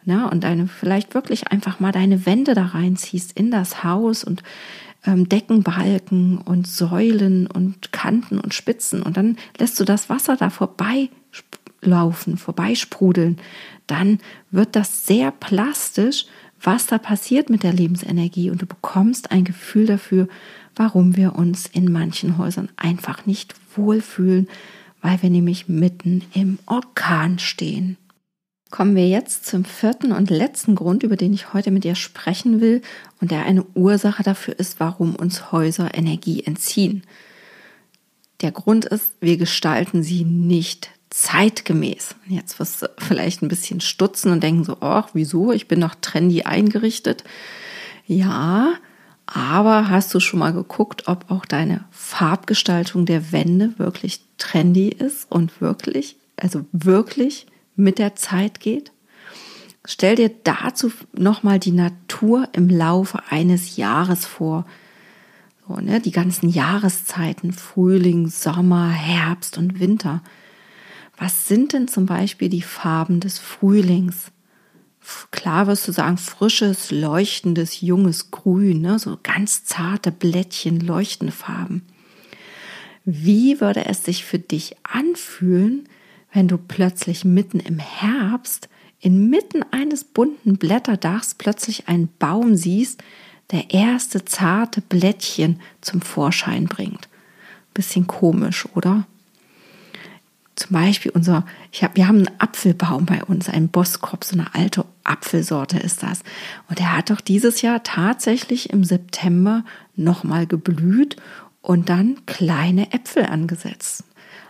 ja, 0.09 0.27
und 0.27 0.43
deine, 0.43 0.69
vielleicht 0.69 1.13
wirklich 1.13 1.49
einfach 1.49 1.81
mal 1.81 1.93
deine 1.93 2.25
Wände 2.25 2.55
da 2.55 2.65
reinziehst 2.65 3.39
in 3.39 3.51
das 3.51 3.85
Haus 3.85 4.25
und 4.25 4.43
ähm, 5.05 5.29
Deckenbalken 5.29 6.39
und 6.39 6.67
Säulen 6.67 7.47
und 7.47 7.93
Kanten 7.93 8.39
und 8.39 8.55
Spitzen. 8.55 9.03
Und 9.03 9.19
dann 9.19 9.37
lässt 9.59 9.79
du 9.79 9.85
das 9.85 10.09
Wasser 10.09 10.37
da 10.37 10.49
vorbeilaufen, 10.49 12.39
vorbeisprudeln, 12.39 13.37
dann 13.87 14.19
wird 14.51 14.77
das 14.77 15.05
sehr 15.07 15.31
plastisch, 15.31 16.25
was 16.63 16.87
da 16.87 16.97
passiert 16.97 17.51
mit 17.51 17.63
der 17.63 17.75
Lebensenergie. 17.75 18.49
Und 18.49 18.63
du 18.63 18.67
bekommst 18.67 19.31
ein 19.31 19.45
Gefühl 19.45 19.85
dafür, 19.85 20.27
warum 20.75 21.17
wir 21.17 21.35
uns 21.35 21.67
in 21.67 21.93
manchen 21.93 22.39
Häusern 22.39 22.71
einfach 22.77 23.27
nicht 23.27 23.55
wohlfühlen, 23.77 24.49
weil 25.03 25.23
wir 25.23 25.29
nämlich 25.29 25.69
mitten 25.69 26.25
im 26.33 26.59
Orkan 26.65 27.39
stehen. 27.39 27.99
Kommen 28.71 28.97
wir 28.97 29.09
jetzt 29.09 29.47
zum 29.47 29.65
vierten 29.65 30.13
und 30.13 30.29
letzten 30.29 30.75
Grund, 30.75 31.03
über 31.03 31.17
den 31.17 31.33
ich 31.33 31.55
heute 31.55 31.71
mit 31.71 31.85
dir 31.85 31.95
sprechen 31.95 32.61
will 32.61 32.83
und 33.21 33.31
der 33.31 33.47
eine 33.47 33.65
Ursache 33.75 34.23
dafür 34.23 34.59
ist, 34.59 34.79
warum 34.79 35.17
uns 35.17 35.53
Häuser 35.53 35.95
Energie 35.95 36.45
entziehen. 36.45 37.03
Der 38.43 38.53
Grund 38.53 38.85
ist, 38.85 39.13
wir 39.21 39.39
gestalten 39.39 40.03
sie 40.03 40.25
nicht 40.25 40.91
zeitgemäß. 41.11 42.15
Jetzt 42.29 42.61
wirst 42.61 42.83
du 42.83 42.91
vielleicht 42.99 43.43
ein 43.43 43.49
bisschen 43.49 43.81
stutzen 43.81 44.31
und 44.31 44.43
denken 44.43 44.65
so, 44.65 44.77
ach, 44.81 45.09
wieso? 45.15 45.51
Ich 45.53 45.67
bin 45.67 45.81
doch 45.81 45.95
trendy 45.95 46.43
eingerichtet. 46.43 47.25
Ja, 48.07 48.75
aber 49.27 49.89
hast 49.89 50.15
du 50.15 50.21
schon 50.21 50.41
mal 50.41 50.53
geguckt, 50.53 51.09
ob 51.09 51.31
auch 51.31 51.47
deine 51.47 51.85
Farbgestaltung 51.91 53.07
der 53.07 53.33
Wände 53.33 53.79
wirklich 53.79 54.21
trendy 54.37 54.89
ist 54.89 55.31
und 55.31 55.61
wirklich, 55.63 56.17
also 56.37 56.67
wirklich 56.73 57.47
mit 57.79 57.99
der 57.99 58.17
Zeit 58.17 58.61
geht? 58.61 58.93
Stell 59.87 60.17
dir 60.17 60.31
dazu 60.45 60.93
nochmal 61.15 61.59
die 61.59 61.73
Natur 61.73 62.49
im 62.53 62.69
Laufe 62.69 63.23
eines 63.31 63.77
Jahres 63.77 64.27
vor. 64.27 64.67
So, 65.67 65.77
ne, 65.77 66.01
die 66.01 66.11
ganzen 66.11 66.49
Jahreszeiten, 66.51 67.53
Frühling, 67.53 68.29
Sommer, 68.29 68.91
Herbst 68.91 69.57
und 69.57 69.81
Winter. 69.81 70.23
Was 71.17 71.49
sind 71.49 71.73
denn 71.73 71.89
zum 71.89 72.07
Beispiel 72.07 72.49
die 72.49 72.63
Farben 72.63 73.21
des 73.21 73.39
Frühlings? 73.39 74.31
Klar 75.31 75.67
wirst 75.67 75.89
du 75.89 75.93
sagen, 75.93 76.19
frisches, 76.19 76.91
leuchtendes, 76.91 77.81
junges 77.81 78.31
Grün, 78.31 78.83
ne? 78.83 78.99
so 78.99 79.19
ganz 79.23 79.65
zarte 79.65 80.13
Blättchen, 80.13 80.81
leuchtende 80.81 81.33
Farben. 81.33 81.83
Wie 83.05 83.61
würde 83.61 83.87
es 83.87 84.05
sich 84.05 84.25
für 84.25 84.39
dich 84.39 84.77
anfühlen, 84.83 85.89
wenn 86.33 86.49
du 86.49 86.59
plötzlich 86.59 87.25
mitten 87.25 87.61
im 87.61 87.79
Herbst 87.79 88.69
inmitten 89.01 89.65
eines 89.71 90.05
bunten 90.05 90.57
Blätterdachs 90.57 91.35
plötzlich 91.35 91.89
einen 91.89 92.09
Baum 92.19 92.57
siehst, 92.57 93.03
der 93.51 93.71
erste 93.71 94.25
zarte 94.25 94.81
Blättchen 94.81 95.61
zum 95.81 96.01
Vorschein 96.01 96.67
bringt. 96.67 97.09
Bisschen 97.75 98.07
komisch, 98.07 98.67
oder? 98.75 99.07
Zum 100.57 100.73
Beispiel 100.73 101.13
unser, 101.13 101.47
ich 101.71 101.85
hab, 101.85 101.97
wir 101.97 102.09
haben 102.09 102.17
einen 102.19 102.41
Apfelbaum 102.41 103.07
bei 103.07 103.23
uns, 103.23 103.49
einen 103.49 103.69
Boskop, 103.69 104.25
so 104.25 104.35
eine 104.35 104.55
alte 104.55 104.85
Apfelsorte 105.05 105.79
ist 105.79 106.03
das. 106.03 106.23
Und 106.69 106.81
er 106.81 106.97
hat 106.97 107.11
doch 107.11 107.21
dieses 107.21 107.63
Jahr 107.63 107.85
tatsächlich 107.85 108.71
im 108.71 108.83
September 108.83 109.65
nochmal 109.95 110.49
geblüht 110.49 111.17
und 111.63 111.89
dann 111.89 112.27
kleine 112.27 112.93
Äpfel 112.93 113.27
angesetzt. 113.27 114.03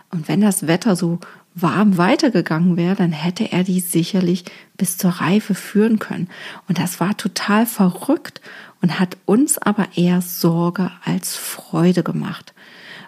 Und 0.09 0.27
wenn 0.27 0.41
das 0.41 0.65
Wetter 0.65 0.95
so 0.95 1.19
warm 1.61 1.97
weitergegangen 1.97 2.77
wäre, 2.77 2.95
dann 2.95 3.11
hätte 3.11 3.51
er 3.51 3.63
die 3.63 3.79
sicherlich 3.79 4.45
bis 4.77 4.97
zur 4.97 5.11
Reife 5.11 5.55
führen 5.55 5.99
können. 5.99 6.29
Und 6.67 6.79
das 6.79 6.99
war 6.99 7.17
total 7.17 7.65
verrückt 7.65 8.41
und 8.81 8.99
hat 8.99 9.17
uns 9.25 9.57
aber 9.57 9.87
eher 9.95 10.21
Sorge 10.21 10.91
als 11.03 11.35
Freude 11.35 12.03
gemacht. 12.03 12.53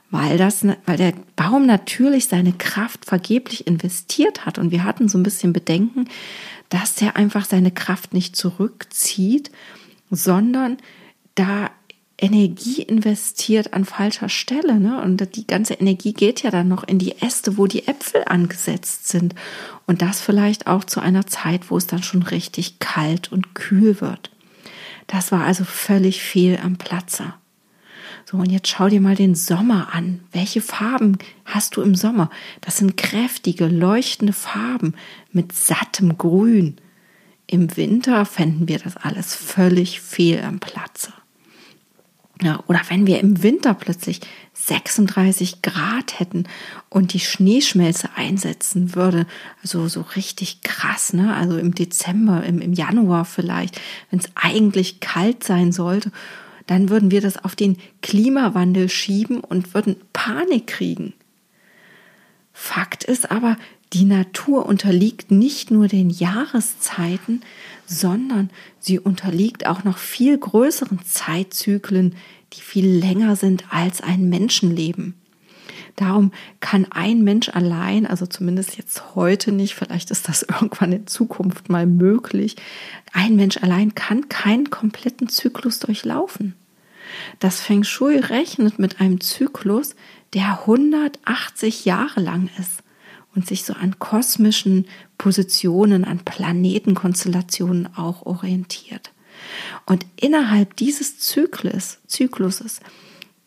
Weil 0.10 0.38
das, 0.38 0.66
weil 0.86 0.98
der 0.98 1.14
Baum 1.38 1.66
natürlich 1.66 2.28
seine 2.28 2.52
Kraft 2.52 3.06
vergeblich 3.06 3.66
investiert 3.66 4.46
hat. 4.46 4.58
Und 4.58 4.72
wir 4.72 4.84
hatten 4.84 5.08
so 5.08 5.18
ein 5.18 5.24
bisschen 5.24 5.54
Bedenken, 5.54 6.10
dass 6.68 6.96
der 6.96 7.16
einfach 7.16 7.46
seine 7.46 7.72
Kraft 7.72 8.14
nicht 8.14 8.36
zurückzieht, 8.36 9.52
sondern 10.10 10.78
da 11.36 11.70
Energie 12.22 12.84
investiert 12.84 13.74
an 13.74 13.84
falscher 13.84 14.30
Stelle. 14.30 14.80
Ne? 14.80 15.02
Und 15.02 15.36
die 15.36 15.48
ganze 15.48 15.74
Energie 15.74 16.14
geht 16.14 16.44
ja 16.44 16.52
dann 16.52 16.68
noch 16.68 16.84
in 16.84 17.00
die 17.00 17.20
Äste, 17.20 17.58
wo 17.58 17.66
die 17.66 17.88
Äpfel 17.88 18.24
angesetzt 18.28 19.08
sind. 19.08 19.34
Und 19.88 20.02
das 20.04 20.22
vielleicht 20.22 20.68
auch 20.68 20.84
zu 20.84 21.00
einer 21.00 21.26
Zeit, 21.26 21.72
wo 21.72 21.78
es 21.78 21.88
dann 21.88 22.04
schon 22.04 22.22
richtig 22.22 22.80
kalt 22.80 23.32
und 23.32 23.56
kühl 23.56 24.00
wird. 24.02 24.30
Das 25.08 25.32
war 25.32 25.44
also 25.44 25.64
völlig 25.66 26.22
fehl 26.22 26.60
am 26.64 26.78
Platze. 26.78 27.34
So, 28.26 28.38
und 28.38 28.52
jetzt 28.52 28.68
schau 28.70 28.88
dir 28.88 29.02
mal 29.02 29.16
den 29.16 29.34
Sommer 29.34 29.90
an. 29.94 30.22
Welche 30.32 30.62
Farben 30.62 31.18
hast 31.44 31.76
du 31.76 31.82
im 31.82 31.96
Sommer? 31.96 32.30
Das 32.62 32.78
sind 32.78 32.98
kräftige, 32.98 33.68
leuchtende 33.68 34.32
Farben 34.32 34.94
mit 35.32 35.54
sattem 35.54 36.18
Grün. 36.18 36.78
Im 37.48 37.76
Winter 37.76 38.26
fänden 38.26 38.70
wir 38.70 38.80
das 38.80 38.96
alles 38.96 39.36
völlig 39.36 40.00
fehl 40.00 40.42
am 40.44 40.60
Platze. 40.60 41.12
Ja, 42.44 42.64
oder 42.66 42.82
wenn 42.90 43.06
wir 43.06 43.20
im 43.20 43.44
Winter 43.44 43.76
plötzlich 43.76 44.20
36 44.54 45.62
Grad 45.62 46.20
hätten 46.20 46.46
und 46.90 47.14
die 47.14 47.20
Schneeschmelze 47.20 48.10
einsetzen 48.16 48.96
würde, 48.96 49.28
also 49.62 49.88
so 49.88 50.02
richtig 50.16 50.62
krass, 50.64 51.14
ne? 51.14 51.36
Also 51.36 51.58
im 51.58 51.76
Dezember, 51.76 52.44
im, 52.44 52.60
im 52.60 52.74
Januar 52.74 53.26
vielleicht, 53.26 53.80
wenn 54.10 54.20
es 54.20 54.30
eigentlich 54.34 55.00
kalt 55.02 55.44
sein 55.44 55.72
sollte, 55.72 56.12
dann 56.66 56.90
würden 56.90 57.12
wir 57.12 57.22
das 57.22 57.44
auf 57.44 57.56
den 57.56 57.78
Klimawandel 58.02 58.90
schieben 58.90 59.42
und 59.42 59.76
würden 59.76 59.98
Panik 60.12 60.66
kriegen. 60.66 61.14
Fakt 62.54 63.04
ist 63.04 63.30
aber, 63.30 63.58
die 63.94 64.06
Natur 64.06 64.66
unterliegt 64.66 65.32
nicht 65.32 65.70
nur 65.70 65.88
den 65.88 66.10
Jahreszeiten, 66.10 67.42
sondern 67.86 68.50
sie 68.80 69.00
unterliegt 69.00 69.66
auch 69.66 69.84
noch 69.84 69.98
viel 69.98 70.38
größeren 70.38 71.00
Zeitzyklen, 71.04 72.16
die 72.54 72.62
viel 72.62 72.88
länger 72.88 73.36
sind 73.36 73.66
als 73.70 74.02
ein 74.02 74.30
Menschenleben. 74.30 75.16
Darum 75.98 76.32
kann 76.62 76.88
ein 76.90 77.22
Mensch 77.22 77.50
allein, 77.50 78.08
also 78.08 78.26
zumindest 78.26 78.78
jetzt 78.78 79.16
heute 79.16 79.52
nicht, 79.52 79.76
vielleicht 79.76 80.10
ist 80.10 80.30
das 80.30 80.44
irgendwann 80.50 80.94
in 80.94 81.08
Zukunft 81.08 81.70
mal 81.70 81.86
möglich, 81.86 82.56
ein 83.12 83.36
Mensch 83.36 83.58
allein 83.58 83.94
kann 83.94 84.30
keinen 84.30 84.70
kompletten 84.70 85.28
Zyklus 85.28 85.80
durchlaufen. 85.80 86.56
Das 87.40 87.60
Feng 87.60 87.84
Shui 87.84 88.16
rechnet 88.16 88.80
mit 88.80 89.02
einem 89.02 89.20
Zyklus, 89.20 89.96
der 90.34 90.62
180 90.62 91.84
Jahre 91.84 92.22
lang 92.22 92.50
ist 92.58 92.84
und 93.36 93.48
sich 93.48 93.64
so 93.64 93.74
an 93.74 93.98
kosmischen 94.00 94.86
Positionen, 95.18 96.06
an 96.06 96.20
Planetenkonstellationen 96.20 97.96
auch 97.96 98.26
orientiert. 98.26 99.12
Und 99.86 100.06
innerhalb 100.16 100.76
dieses 100.76 101.20
Zyklus, 101.20 102.00
Zykluses 102.08 102.82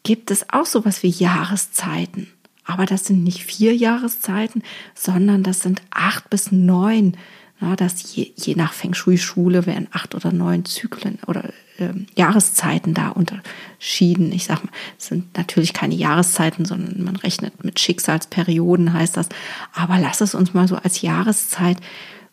gibt 0.02 0.30
es 0.30 0.50
auch 0.50 0.66
sowas 0.66 1.02
wie 1.02 1.08
Jahreszeiten. 1.08 2.28
Aber 2.64 2.86
das 2.86 3.04
sind 3.04 3.22
nicht 3.22 3.44
vier 3.44 3.74
Jahreszeiten, 3.74 4.62
sondern 4.94 5.42
das 5.42 5.60
sind 5.60 5.82
acht 5.90 6.30
bis 6.30 6.50
neun. 6.50 7.16
Na, 7.60 7.76
das 7.76 8.14
je, 8.14 8.32
je 8.36 8.54
nach 8.54 8.72
Feng 8.72 8.94
Shui-Schule 8.94 9.66
werden 9.66 9.88
acht 9.92 10.14
oder 10.14 10.32
neun 10.32 10.64
Zyklen 10.64 11.18
oder 11.26 11.52
äh, 11.78 11.92
Jahreszeiten 12.16 12.94
da 12.94 13.08
unterschieden. 13.08 14.32
Ich 14.32 14.44
sage 14.44 14.62
mal, 14.64 14.72
es 14.98 15.06
sind 15.06 15.36
natürlich 15.36 15.72
keine 15.72 15.94
Jahreszeiten, 15.94 16.64
sondern 16.64 17.02
man 17.02 17.16
rechnet 17.16 17.64
mit 17.64 17.80
Schicksalsperioden, 17.80 18.92
heißt 18.92 19.16
das. 19.16 19.28
Aber 19.72 19.98
lass 19.98 20.20
es 20.20 20.34
uns 20.34 20.54
mal 20.54 20.68
so 20.68 20.76
als 20.76 21.02
Jahreszeit 21.02 21.78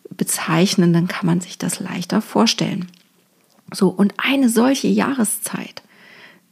bezeichnen, 0.10 0.94
dann 0.94 1.08
kann 1.08 1.26
man 1.26 1.42
sich 1.42 1.58
das 1.58 1.80
leichter 1.80 2.22
vorstellen. 2.22 2.88
So, 3.74 3.90
und 3.90 4.14
eine 4.18 4.50
solche 4.50 4.88
Jahreszeit 4.88 5.82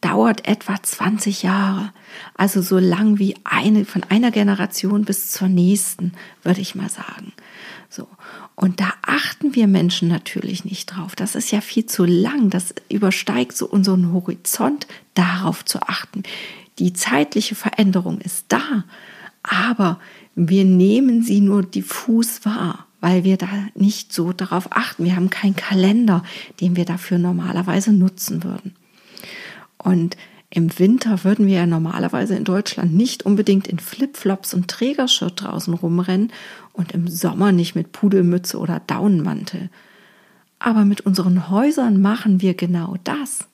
dauert 0.01 0.47
etwa 0.47 0.81
20 0.81 1.43
Jahre. 1.43 1.91
Also 2.35 2.61
so 2.61 2.79
lang 2.79 3.19
wie 3.19 3.35
eine, 3.43 3.85
von 3.85 4.03
einer 4.03 4.31
Generation 4.31 5.03
bis 5.03 5.31
zur 5.31 5.49
nächsten, 5.49 6.13
würde 6.43 6.61
ich 6.61 6.75
mal 6.75 6.89
sagen. 6.89 7.33
So. 7.89 8.07
Und 8.61 8.81
da 8.81 8.91
achten 9.03 9.55
wir 9.55 9.67
Menschen 9.67 10.09
natürlich 10.09 10.65
nicht 10.65 10.87
drauf. 10.87 11.15
Das 11.15 11.35
ist 11.35 11.49
ja 11.49 11.61
viel 11.61 11.85
zu 11.85 12.03
lang. 12.03 12.49
Das 12.49 12.75
übersteigt 12.89 13.55
so 13.55 13.65
unseren 13.65 14.11
Horizont, 14.11 14.85
darauf 15.13 15.63
zu 15.63 15.81
achten. 15.81 16.23
Die 16.77 16.91
zeitliche 16.91 17.55
Veränderung 17.55 18.19
ist 18.19 18.47
da, 18.49 18.83
aber 19.43 19.97
wir 20.35 20.65
nehmen 20.65 21.23
sie 21.23 21.39
nur 21.39 21.63
diffus 21.63 22.43
wahr, 22.43 22.85
weil 22.99 23.23
wir 23.23 23.37
da 23.37 23.47
nicht 23.75 24.11
so 24.11 24.33
darauf 24.33 24.67
achten. 24.71 25.05
Wir 25.05 25.15
haben 25.15 25.29
keinen 25.29 25.55
Kalender, 25.55 26.21
den 26.59 26.75
wir 26.75 26.83
dafür 26.83 27.17
normalerweise 27.17 27.93
nutzen 27.93 28.43
würden. 28.43 28.75
Und 29.77 30.17
im 30.49 30.77
Winter 30.79 31.23
würden 31.23 31.47
wir 31.47 31.59
ja 31.59 31.65
normalerweise 31.65 32.35
in 32.35 32.43
Deutschland 32.43 32.93
nicht 32.93 33.23
unbedingt 33.23 33.67
in 33.67 33.79
Flipflops 33.79 34.53
und 34.53 34.67
Trägershirt 34.67 35.43
draußen 35.43 35.73
rumrennen 35.75 36.33
und 36.79 36.93
im 36.93 37.09
Sommer 37.09 37.51
nicht 37.51 37.75
mit 37.75 37.91
Pudelmütze 37.91 38.57
oder 38.57 38.81
Daunenmantel. 38.87 39.69
Aber 40.59 40.85
mit 40.85 41.01
unseren 41.01 41.49
Häusern 41.49 42.01
machen 42.01 42.41
wir 42.41 42.53
genau 42.53 42.95
das. 43.03 43.49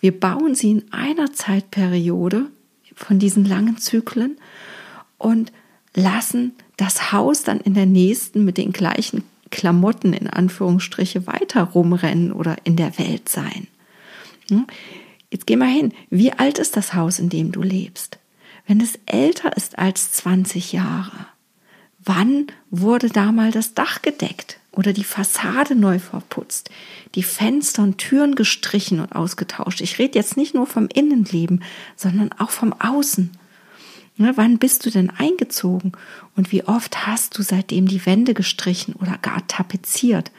Wir 0.00 0.18
bauen 0.18 0.56
sie 0.56 0.72
in 0.72 0.92
einer 0.92 1.32
Zeitperiode 1.32 2.46
von 2.96 3.20
diesen 3.20 3.44
langen 3.44 3.78
Zyklen 3.78 4.38
und 5.18 5.52
lassen 5.94 6.52
das 6.76 7.12
Haus 7.12 7.44
dann 7.44 7.60
in 7.60 7.74
der 7.74 7.86
nächsten 7.86 8.44
mit 8.44 8.58
den 8.58 8.72
gleichen 8.72 9.22
Klamotten 9.50 10.12
in 10.12 10.26
Anführungsstriche 10.28 11.28
weiter 11.28 11.62
rumrennen 11.62 12.32
oder 12.32 12.56
in 12.64 12.74
der 12.74 12.98
Welt 12.98 13.28
sein. 13.28 13.68
Hm? 14.50 14.66
Jetzt 15.30 15.46
geh 15.46 15.54
mal 15.54 15.68
hin. 15.68 15.92
Wie 16.10 16.32
alt 16.32 16.58
ist 16.58 16.76
das 16.76 16.94
Haus, 16.94 17.20
in 17.20 17.28
dem 17.28 17.52
du 17.52 17.62
lebst? 17.62 18.18
Wenn 18.66 18.80
es 18.80 18.98
älter 19.06 19.56
ist 19.56 19.78
als 19.78 20.10
20 20.10 20.72
Jahre, 20.72 21.28
wann 22.08 22.46
wurde 22.70 23.10
da 23.10 23.30
mal 23.30 23.52
das 23.52 23.74
Dach 23.74 24.02
gedeckt 24.02 24.58
oder 24.72 24.92
die 24.92 25.04
Fassade 25.04 25.74
neu 25.74 25.98
verputzt, 25.98 26.70
die 27.14 27.22
Fenster 27.22 27.82
und 27.82 27.98
Türen 27.98 28.34
gestrichen 28.34 29.00
und 29.00 29.14
ausgetauscht? 29.14 29.82
Ich 29.82 29.98
rede 29.98 30.18
jetzt 30.18 30.36
nicht 30.36 30.54
nur 30.54 30.66
vom 30.66 30.88
Innenleben, 30.92 31.62
sondern 31.94 32.32
auch 32.32 32.50
vom 32.50 32.72
Außen. 32.72 33.30
Ne, 34.16 34.32
wann 34.36 34.58
bist 34.58 34.84
du 34.84 34.90
denn 34.90 35.10
eingezogen 35.10 35.92
und 36.34 36.50
wie 36.50 36.64
oft 36.64 37.06
hast 37.06 37.38
du 37.38 37.42
seitdem 37.42 37.86
die 37.86 38.04
Wände 38.04 38.34
gestrichen 38.34 38.94
oder 38.94 39.16
gar 39.18 39.46
tapeziert? 39.46 40.32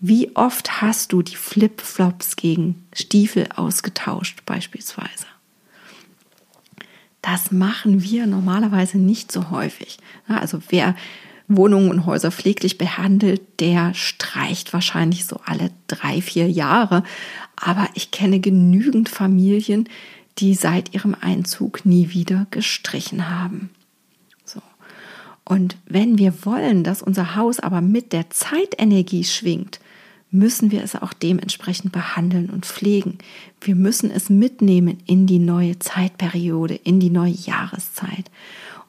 Wie 0.00 0.36
oft 0.36 0.82
hast 0.82 1.12
du 1.12 1.22
die 1.22 1.36
Flipflops 1.36 2.36
gegen 2.36 2.84
Stiefel 2.92 3.48
ausgetauscht 3.54 4.44
beispielsweise? 4.44 5.24
Das 7.24 7.50
machen 7.50 8.02
wir 8.02 8.26
normalerweise 8.26 8.98
nicht 8.98 9.32
so 9.32 9.48
häufig. 9.48 9.96
Also 10.28 10.60
wer 10.68 10.94
Wohnungen 11.48 11.88
und 11.88 12.04
Häuser 12.04 12.30
pfleglich 12.30 12.76
behandelt, 12.76 13.40
der 13.60 13.94
streicht 13.94 14.74
wahrscheinlich 14.74 15.24
so 15.24 15.40
alle 15.46 15.70
drei, 15.86 16.20
vier 16.20 16.50
Jahre. 16.50 17.02
Aber 17.56 17.88
ich 17.94 18.10
kenne 18.10 18.40
genügend 18.40 19.08
Familien, 19.08 19.88
die 20.36 20.54
seit 20.54 20.92
ihrem 20.92 21.16
Einzug 21.18 21.86
nie 21.86 22.10
wieder 22.10 22.46
gestrichen 22.50 23.30
haben. 23.30 23.70
So. 24.44 24.60
Und 25.46 25.78
wenn 25.86 26.18
wir 26.18 26.44
wollen, 26.44 26.84
dass 26.84 27.00
unser 27.00 27.36
Haus 27.36 27.58
aber 27.58 27.80
mit 27.80 28.12
der 28.12 28.28
Zeitenergie 28.28 29.24
schwingt, 29.24 29.80
müssen 30.34 30.72
wir 30.72 30.82
es 30.82 30.96
auch 30.96 31.12
dementsprechend 31.12 31.92
behandeln 31.92 32.50
und 32.50 32.66
pflegen. 32.66 33.18
Wir 33.60 33.76
müssen 33.76 34.10
es 34.10 34.28
mitnehmen 34.28 34.98
in 35.06 35.28
die 35.28 35.38
neue 35.38 35.78
Zeitperiode, 35.78 36.74
in 36.74 36.98
die 36.98 37.10
neue 37.10 37.30
Jahreszeit. 37.30 38.30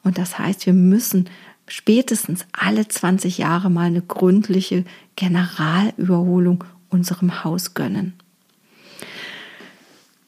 Und 0.02 0.18
das 0.18 0.40
heißt, 0.40 0.66
wir 0.66 0.72
müssen 0.72 1.30
spätestens 1.68 2.44
alle 2.50 2.88
20 2.88 3.38
Jahre 3.38 3.70
mal 3.70 3.86
eine 3.86 4.02
gründliche 4.02 4.84
Generalüberholung 5.14 6.64
unserem 6.88 7.44
Haus 7.44 7.74
gönnen. 7.74 8.14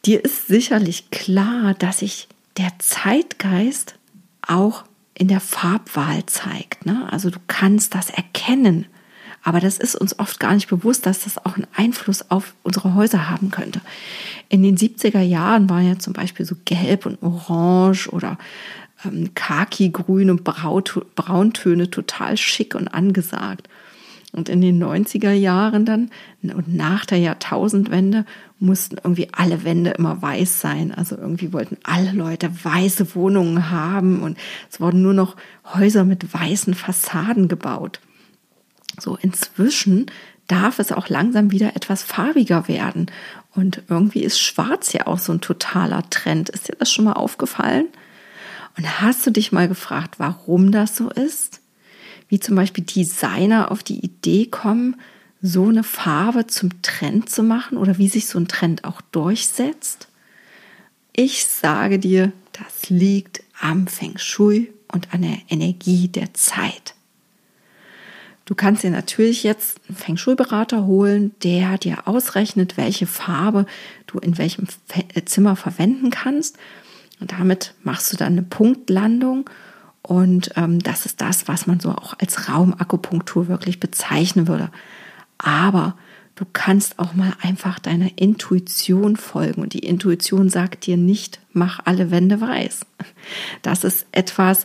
Dir 0.05 0.25
ist 0.25 0.47
sicherlich 0.47 1.11
klar, 1.11 1.75
dass 1.75 1.99
sich 1.99 2.29
der 2.59 2.71
Zeitgeist 2.79 3.97
auch 4.41 4.85
in 5.15 5.27
der 5.27 5.41
Farbwahl 5.41 6.25
zeigt. 6.27 6.87
Ne? 6.87 7.09
Also 7.11 7.31
du 7.31 7.41
kannst 7.49 7.97
das 7.97 8.09
erkennen, 8.09 8.87
Aber 9.49 9.61
das 9.61 9.79
ist 9.79 9.97
uns 9.97 10.19
oft 10.19 10.39
gar 10.41 10.53
nicht 10.53 10.69
bewusst, 10.69 11.07
dass 11.07 11.21
das 11.21 11.39
auch 11.39 11.57
einen 11.57 11.67
Einfluss 11.75 12.31
auf 12.31 12.53
unsere 12.65 12.95
Häuser 12.95 13.31
haben 13.31 13.51
könnte. 13.51 13.81
In 14.51 14.63
den 14.63 14.77
70er 14.77 15.23
Jahren 15.23 15.71
waren 15.71 15.89
ja 15.89 15.99
zum 15.99 16.13
Beispiel 16.13 16.45
so 16.45 16.55
gelb 16.67 17.07
und 17.07 17.23
orange 17.23 18.11
oder 18.13 18.37
ähm, 19.07 19.31
khaki-grün 19.35 20.29
und 20.29 20.45
brauntöne 20.45 21.91
total 21.91 22.37
schick 22.37 22.75
und 22.75 22.89
angesagt. 22.89 23.71
Und 24.33 24.51
in 24.51 24.61
den 24.61 24.85
90er 24.85 25.33
Jahren 25.33 25.87
dann 25.87 26.11
und 26.43 26.69
nach 26.69 27.07
der 27.07 27.17
Jahrtausendwende 27.17 28.27
mussten 28.59 28.99
irgendwie 29.03 29.29
alle 29.33 29.65
Wände 29.65 29.93
immer 29.93 30.21
weiß 30.21 30.61
sein. 30.61 30.93
Also 30.93 31.17
irgendwie 31.17 31.55
wollten 31.55 31.79
alle 31.85 32.13
Leute 32.13 32.51
weiße 32.63 33.15
Wohnungen 33.15 33.71
haben 33.71 34.21
und 34.21 34.37
es 34.71 34.79
wurden 34.79 35.01
nur 35.01 35.15
noch 35.15 35.37
Häuser 35.65 36.05
mit 36.05 36.35
weißen 36.35 36.75
Fassaden 36.75 37.49
gebaut. 37.49 38.01
So 39.01 39.17
inzwischen 39.17 40.07
darf 40.47 40.79
es 40.79 40.93
auch 40.93 41.09
langsam 41.09 41.51
wieder 41.51 41.77
etwas 41.77 42.03
farbiger 42.03 42.69
werden. 42.69 43.11
Und 43.55 43.83
irgendwie 43.89 44.23
ist 44.23 44.41
Schwarz 44.41 44.93
ja 44.93 45.07
auch 45.07 45.19
so 45.19 45.33
ein 45.33 45.41
totaler 45.41 46.09
Trend. 46.11 46.49
Ist 46.49 46.69
dir 46.69 46.77
das 46.79 46.93
schon 46.93 47.05
mal 47.05 47.13
aufgefallen? 47.13 47.87
Und 48.77 49.01
hast 49.01 49.27
du 49.27 49.31
dich 49.31 49.53
mal 49.53 49.69
gefragt, 49.69 50.15
warum 50.19 50.73
das 50.73 50.97
so 50.97 51.11
ist? 51.11 51.61
Wie 52.29 52.41
zum 52.41 52.57
Beispiel 52.57 52.85
Designer 52.85 53.71
auf 53.71 53.83
die 53.83 53.99
Idee 53.99 54.47
kommen, 54.47 54.97
so 55.43 55.69
eine 55.69 55.85
Farbe 55.85 56.47
zum 56.47 56.83
Trend 56.83 57.31
zu 57.31 57.43
machen 57.43 57.79
oder 57.79 57.99
wie 57.99 58.09
sich 58.09 58.27
so 58.27 58.39
ein 58.39 58.49
Trend 58.49 58.85
auch 58.85 59.01
durchsetzt? 59.01 60.09
Ich 61.13 61.47
sage 61.47 61.99
dir, 61.99 62.33
das 62.53 62.91
liegt 62.91 63.43
am 63.61 63.87
Feng 63.87 64.19
Shui 64.19 64.73
und 64.93 65.13
an 65.13 65.23
der 65.23 65.39
Energie 65.49 66.09
der 66.09 66.33
Zeit. 66.35 66.95
Du 68.49 68.55
kannst 68.55 68.83
dir 68.83 68.91
natürlich 68.91 69.43
jetzt 69.43 69.79
einen 69.87 69.97
Feng 69.99 70.17
Shui-Berater 70.17 70.87
holen, 70.87 71.33
der 71.43 71.77
dir 71.77 72.09
ausrechnet, 72.09 72.79
welche 72.79 73.07
Farbe 73.07 73.67
du 74.07 74.19
in 74.19 74.39
welchem 74.39 74.67
äh, 75.15 75.23
Zimmer 75.27 75.55
verwenden 75.55 76.09
kannst. 76.09 76.57
Und 77.21 77.33
damit 77.33 77.75
machst 77.83 78.11
du 78.11 78.17
dann 78.17 78.33
eine 78.33 78.43
Punktlandung. 78.43 79.51
Und 80.01 80.53
ähm, 80.57 80.79
das 80.79 81.05
ist 81.05 81.21
das, 81.21 81.47
was 81.47 81.67
man 81.67 81.79
so 81.79 81.91
auch 81.91 82.15
als 82.19 82.49
Raumakupunktur 82.49 83.49
wirklich 83.49 83.81
bezeichnen 83.81 84.49
würde. 84.49 84.71
Aber 85.37 85.95
du 86.35 86.47
kannst 86.51 86.99
auch 86.99 87.13
mal 87.13 87.35
einfach 87.43 87.79
deiner 87.79 88.09
Intuition 88.17 89.17
folgen. 89.17 89.61
Und 89.61 89.75
die 89.75 89.81
Intuition 89.81 90.49
sagt 90.49 90.87
dir 90.87 90.97
nicht, 90.97 91.39
mach 91.53 91.81
alle 91.85 92.11
Wände 92.11 92.41
weiß. 92.41 92.87
Das 93.61 93.85
ist 93.85 94.07
etwas, 94.11 94.65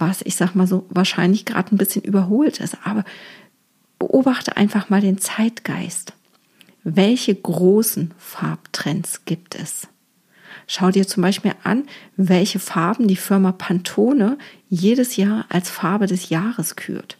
was 0.00 0.22
ich 0.22 0.36
sag 0.36 0.54
mal 0.54 0.66
so 0.66 0.86
wahrscheinlich 0.88 1.44
gerade 1.44 1.74
ein 1.74 1.78
bisschen 1.78 2.02
überholt 2.02 2.58
ist. 2.60 2.78
Aber 2.84 3.04
beobachte 3.98 4.56
einfach 4.56 4.90
mal 4.90 5.00
den 5.00 5.18
Zeitgeist. 5.18 6.14
Welche 6.82 7.34
großen 7.34 8.12
Farbtrends 8.18 9.24
gibt 9.26 9.54
es? 9.54 9.86
Schau 10.66 10.90
dir 10.90 11.06
zum 11.06 11.22
Beispiel 11.22 11.52
an, 11.62 11.84
welche 12.16 12.58
Farben 12.58 13.08
die 13.08 13.16
Firma 13.16 13.52
Pantone 13.52 14.38
jedes 14.68 15.16
Jahr 15.16 15.44
als 15.48 15.68
Farbe 15.68 16.06
des 16.06 16.30
Jahres 16.30 16.76
kürt. 16.76 17.18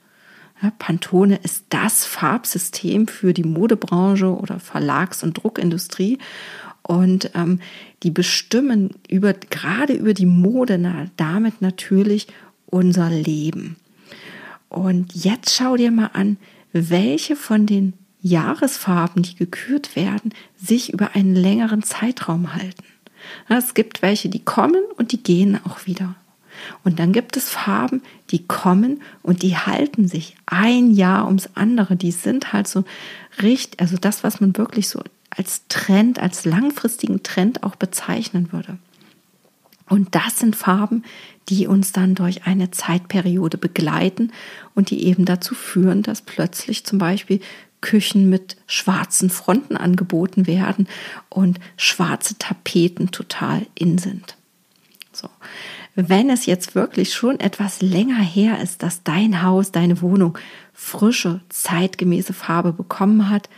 Ja, 0.63 0.73
Pantone 0.79 1.39
ist 1.43 1.65
das 1.71 2.05
Farbsystem 2.05 3.09
für 3.09 3.33
die 3.33 3.45
Modebranche 3.45 4.35
oder 4.35 4.61
Verlags- 4.61 5.23
und 5.23 5.35
Druckindustrie. 5.35 6.19
Und 6.83 7.31
ähm, 7.35 7.61
die 8.03 8.11
bestimmen 8.11 8.91
über, 9.09 9.33
gerade 9.35 9.93
über 9.93 10.15
die 10.15 10.27
Mode 10.27 10.79
na, 10.79 11.07
damit 11.17 11.61
natürlich 11.61 12.29
unser 12.71 13.11
Leben. 13.11 13.77
Und 14.69 15.15
jetzt 15.15 15.55
schau 15.55 15.77
dir 15.77 15.91
mal 15.91 16.11
an, 16.13 16.37
welche 16.73 17.37
von 17.37 17.67
den 17.67 17.95
Jahresfarben, 18.23 19.23
die 19.23 19.35
gekürt 19.35 19.97
werden, 19.97 20.33
sich 20.57 20.93
über 20.93 21.15
einen 21.15 21.35
längeren 21.35 21.83
Zeitraum 21.83 22.55
halten. 22.55 22.85
Es 23.49 23.75
gibt 23.75 24.03
welche, 24.03 24.29
die 24.29 24.45
kommen 24.45 24.83
und 24.97 25.13
die 25.13 25.23
gehen 25.23 25.59
auch 25.65 25.87
wieder. 25.87 26.15
Und 26.85 26.99
dann 26.99 27.13
gibt 27.13 27.37
es 27.37 27.49
Farben, 27.49 28.03
die 28.31 28.47
kommen 28.47 29.03
und 29.23 29.43
die 29.43 29.57
halten 29.57 30.09
sich 30.09 30.37
ein 30.47 30.93
Jahr 30.93 31.27
ums 31.27 31.49
andere. 31.55 31.97
Die 31.97 32.13
sind 32.13 32.53
halt 32.53 32.69
so 32.69 32.85
richtig, 33.41 33.81
also 33.81 33.97
das, 33.97 34.25
was 34.25 34.41
man 34.41 34.57
wirklich 34.57 34.89
so 34.89 35.03
als 35.31 35.67
Trend, 35.69 36.19
als 36.19 36.45
langfristigen 36.45 37.23
Trend 37.23 37.63
auch 37.63 37.77
bezeichnen 37.77 38.53
würde. 38.53 38.79
Und 39.91 40.15
das 40.15 40.39
sind 40.39 40.55
Farben, 40.55 41.03
die 41.49 41.67
uns 41.67 41.91
dann 41.91 42.15
durch 42.15 42.47
eine 42.47 42.71
Zeitperiode 42.71 43.59
begleiten 43.59 44.33
und 44.75 44.91
die 44.91 45.05
eben 45.05 45.25
dazu 45.25 45.55
führen, 45.57 46.03
dass 46.03 46.23
plötzlich 46.23 46.87
zum 46.87 47.01
Beispiel 47.01 47.41
Küchen 47.81 48.31
mit 48.31 48.57
schwarzen 48.69 49.31
Fronten 49.31 49.77
angeboten 49.77 50.47
werden 50.47 50.87
und 51.29 51.59
schwarze 51.77 52.39
Tapeten 52.39 53.11
total 53.11 53.67
in 53.75 53.99
sind. 53.99 54.37
So. 55.13 55.29
Wenn 55.97 56.31
es 56.31 56.47
jetzt 56.47 56.77
wirklich 56.77 57.13
schon 57.13 57.41
etwas 57.41 57.83
länger 57.83 58.23
her 58.23 58.63
ist, 58.63 58.85
dass 58.85 59.03
dein 59.03 59.43
Haus, 59.43 59.73
deine 59.73 60.01
Wohnung 60.03 60.39
frische, 60.73 61.41
zeitgemäße 61.49 62.33
Farbe 62.33 62.73
bekommen 62.73 63.29
hat, 63.29 63.49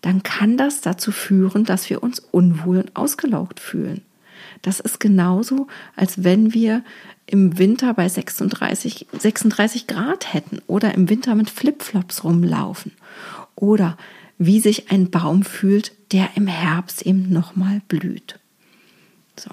dann 0.00 0.22
kann 0.22 0.56
das 0.56 0.80
dazu 0.80 1.12
führen, 1.12 1.64
dass 1.64 1.90
wir 1.90 2.02
uns 2.02 2.18
unwohl 2.18 2.78
und 2.78 2.96
ausgelaugt 2.96 3.60
fühlen. 3.60 4.00
Das 4.62 4.78
ist 4.78 5.00
genauso, 5.00 5.66
als 5.96 6.22
wenn 6.22 6.54
wir 6.54 6.82
im 7.26 7.58
Winter 7.58 7.94
bei 7.94 8.08
36, 8.08 9.06
36 9.18 9.86
Grad 9.86 10.32
hätten 10.32 10.60
oder 10.66 10.94
im 10.94 11.08
Winter 11.08 11.34
mit 11.34 11.50
Flipflops 11.50 12.24
rumlaufen 12.24 12.92
oder 13.56 13.96
wie 14.38 14.60
sich 14.60 14.90
ein 14.90 15.10
Baum 15.10 15.42
fühlt, 15.42 15.92
der 16.12 16.30
im 16.36 16.46
Herbst 16.46 17.02
eben 17.02 17.32
nochmal 17.32 17.80
blüht. 17.88 18.38
So. 19.38 19.50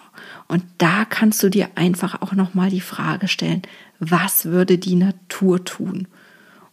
Und 0.47 0.63
da 0.77 1.05
kannst 1.05 1.41
du 1.43 1.49
dir 1.49 1.69
einfach 1.75 2.21
auch 2.21 2.33
nochmal 2.33 2.69
die 2.69 2.81
Frage 2.81 3.27
stellen, 3.27 3.61
was 3.99 4.45
würde 4.45 4.77
die 4.77 4.95
Natur 4.95 5.63
tun? 5.63 6.07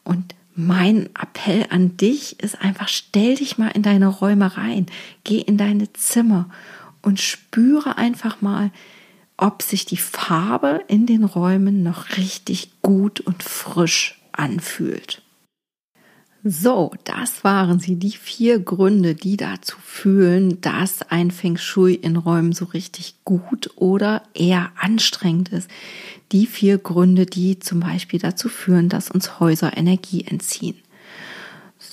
Und 0.05 0.35
mein 0.55 1.11
Appell 1.21 1.67
an 1.71 1.97
dich 1.99 2.41
ist 2.41 2.61
einfach, 2.61 2.89
stell 2.89 3.35
dich 3.35 3.59
mal 3.59 3.69
in 3.69 3.83
deine 3.83 4.09
Räume 4.09 4.57
rein, 4.57 4.87
geh 5.25 5.39
in 5.39 5.59
deine 5.59 5.93
Zimmer 5.93 6.49
und 7.07 7.21
spüre 7.21 7.99
einfach 7.99 8.43
mal, 8.43 8.73
ob 9.37 9.63
sich 9.63 9.87
die 9.87 9.97
Farbe 9.97 10.83
in 10.89 11.07
den 11.07 11.23
Räumen 11.23 11.85
noch 11.85 12.17
richtig 12.17 12.71
gut 12.83 13.21
und 13.21 13.45
frisch 13.45 14.21
anfühlt. 14.33 15.23
So, 16.43 16.93
das 17.05 17.45
waren 17.45 17.79
sie, 17.79 17.95
die 17.95 18.11
vier 18.11 18.59
Gründe, 18.59 19.15
die 19.15 19.37
dazu 19.37 19.77
fühlen, 19.81 20.61
dass 20.61 21.03
ein 21.03 21.31
Feng 21.31 21.57
Shui 21.57 21.95
in 21.95 22.17
Räumen 22.17 22.53
so 22.53 22.65
richtig 22.65 23.15
gut 23.25 23.71
oder 23.77 24.23
eher 24.35 24.73
anstrengend 24.77 25.51
ist. 25.51 25.71
Die 26.33 26.47
vier 26.47 26.79
Gründe, 26.79 27.25
die 27.27 27.61
zum 27.61 27.79
Beispiel 27.79 28.19
dazu 28.19 28.49
führen, 28.49 28.89
dass 28.89 29.13
uns 29.13 29.39
Häuser 29.39 29.77
Energie 29.77 30.25
entziehen. 30.25 30.77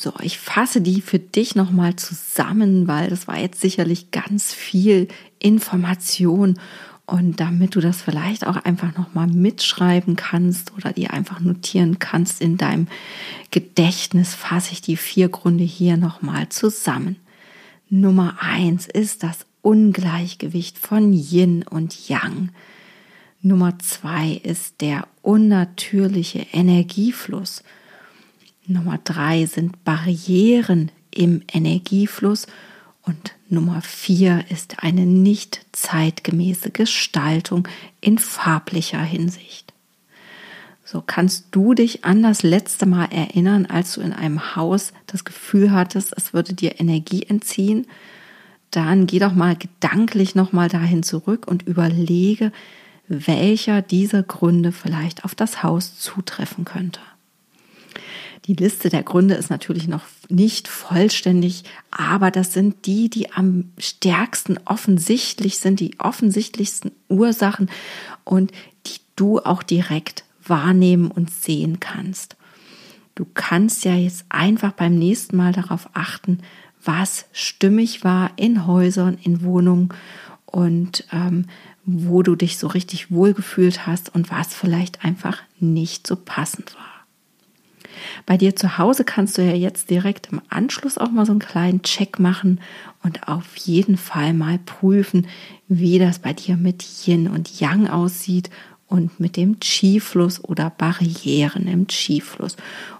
So, 0.04 0.12
ich 0.22 0.38
fasse 0.38 0.82
die 0.82 1.00
für 1.00 1.18
dich 1.18 1.56
nochmal 1.56 1.96
zusammen, 1.96 2.89
weil 2.89 3.10
das 3.10 3.26
war 3.26 3.39
jetzt 3.39 3.62
sicherlich 3.62 4.12
ganz 4.12 4.54
viel 4.54 5.08
Information 5.39 6.60
und 7.06 7.39
damit 7.39 7.76
du 7.76 7.80
das 7.80 8.02
vielleicht 8.02 8.46
auch 8.46 8.58
einfach 8.58 8.98
nochmal 8.98 9.28
mitschreiben 9.28 10.18
kannst 10.18 10.74
oder 10.74 10.92
dir 10.92 11.13
einfach 11.13 11.39
notieren 11.39 12.00
kannst 12.00 12.42
in 12.42 12.58
deinem 12.58 12.89
Gedächtnis, 13.50 14.36
fasse 14.36 14.74
ich 14.74 14.82
die 14.82 14.98
vier 14.98 15.30
Gründe 15.30 15.63
hier 15.63 15.96
nochmal 15.96 16.50
zusammen. 16.50 17.16
Nummer 17.89 18.36
eins 18.42 18.88
ist 18.88 19.24
das 19.24 19.46
Ungleichgewicht 19.62 20.78
von 20.78 21.13
Yin 21.13 21.63
und 21.63 22.10
Yang. 22.10 22.50
Nummer 23.42 23.80
zwei 23.80 24.42
ist 24.44 24.82
der 24.82 25.08
unnatürliche 25.22 26.46
Energiefluss. 26.52 27.63
Nummer 28.65 28.99
drei 29.04 29.45
sind 29.45 29.84
Barrieren 29.84 30.91
im 31.12 31.41
Energiefluss. 31.52 32.47
Und 33.06 33.34
Nummer 33.49 33.82
vier 33.82 34.45
ist 34.49 34.82
eine 34.82 35.06
nicht 35.06 35.65
zeitgemäße 35.73 36.71
Gestaltung 36.71 37.67
in 37.99 38.17
farblicher 38.17 39.02
Hinsicht. 39.02 39.73
So 40.86 41.02
kannst 41.06 41.47
du 41.52 41.73
dich 41.73 42.06
an 42.06 42.23
das 42.23 42.43
letzte 42.43 42.86
Mal 42.86 43.06
erinnern, 43.06 43.65
als 43.65 43.95
du 43.95 44.02
in 44.02 44.13
einem 44.13 44.56
Haus 44.56 44.93
das 45.08 45.26
Gefühl 45.26 45.71
hattest, 45.71 46.13
es 46.15 46.34
würde 46.34 46.53
dir 46.53 46.80
Energie 46.80 47.24
entziehen. 47.24 47.88
Dann 48.72 49.07
geh 49.07 49.20
doch 49.20 49.34
mal 49.34 49.55
gedanklich 49.55 50.36
nochmal 50.36 50.70
dahin 50.70 51.03
zurück 51.03 51.47
und 51.47 51.64
überlege, 51.64 52.51
welcher 53.07 53.82
dieser 53.82 54.24
Gründe 54.24 54.72
vielleicht 54.72 55.26
auf 55.26 55.36
das 55.36 55.64
Haus 55.64 55.99
zutreffen 55.99 56.64
könnte. 56.64 57.01
Die 58.46 58.56
Liste 58.56 58.89
der 58.89 59.04
Gründe 59.04 59.36
ist 59.36 59.50
natürlich 59.50 59.88
noch 59.88 60.04
nicht 60.28 60.68
vollständig, 60.68 61.64
aber 61.91 62.30
das 62.30 62.52
sind 62.52 62.86
die, 62.86 63.10
die 63.10 63.32
am 63.32 63.72
stärksten 63.78 64.60
offensichtlich 64.66 65.60
sind, 65.60 65.80
die 65.80 65.98
offensichtlichsten 66.00 66.91
Ursachen 67.08 67.70
und 68.26 68.52
die 68.86 69.00
du 69.16 69.39
auch 69.39 69.64
direkt 69.64 70.26
wahrnehmen 70.46 71.10
und 71.10 71.32
sehen 71.32 71.80
kannst. 71.80 72.36
du 73.16 73.26
kannst 73.34 73.86
ja 73.86 73.94
jetzt 73.96 74.26
einfach 74.30 74.72
beim 74.74 74.98
nächsten 74.98 75.38
Mal 75.38 75.54
darauf 75.54 75.89
achten, 75.94 76.39
was 76.84 77.26
stimmig 77.32 78.04
war 78.04 78.32
in 78.36 78.66
Häusern, 78.68 79.18
in 79.22 79.44
Wohnungen 79.44 79.89
und 80.46 81.06
ähm, 81.12 81.46
wo 81.86 82.24
du 82.24 82.36
dich 82.36 82.58
so 82.58 82.68
richtig 82.68 83.12
wohlgefühlt 83.12 83.88
hast 83.88 84.14
und 84.14 84.32
was 84.32 84.54
vielleicht 84.54 85.04
einfach 85.06 85.38
nicht 85.60 86.08
so 86.08 86.16
passend 86.16 86.76
war. 86.76 86.93
Bei 88.26 88.38
dir 88.38 88.56
zu 88.56 88.78
Hause 88.78 89.04
kannst 89.04 89.38
du 89.38 89.41
ja 89.41 89.54
jetzt 89.54 89.89
direkt 89.89 90.30
im 90.32 90.41
Anschluss 90.50 90.98
auch 90.98 91.12
mal 91.12 91.26
so 91.26 91.32
einen 91.32 91.39
kleinen 91.39 91.82
Check 91.82 92.20
machen 92.20 92.60
und 93.04 93.28
auf 93.28 93.56
jeden 93.58 93.98
Fall 93.98 94.34
mal 94.34 94.60
prüfen, 94.60 95.28
wie 95.68 96.00
das 96.00 96.20
bei 96.20 96.34
dir 96.34 96.58
mit 96.58 96.86
Yin 97.06 97.28
und 97.28 97.60
Yang 97.60 97.89
aussieht 97.89 98.50
und 98.88 99.20
mit 99.20 99.38
dem 99.38 99.60
Qi-Fluss 99.60 100.44
oder 100.44 100.70
Barrieren 100.70 101.68
im 101.68 101.88
Qi-Fluss. 101.88 102.58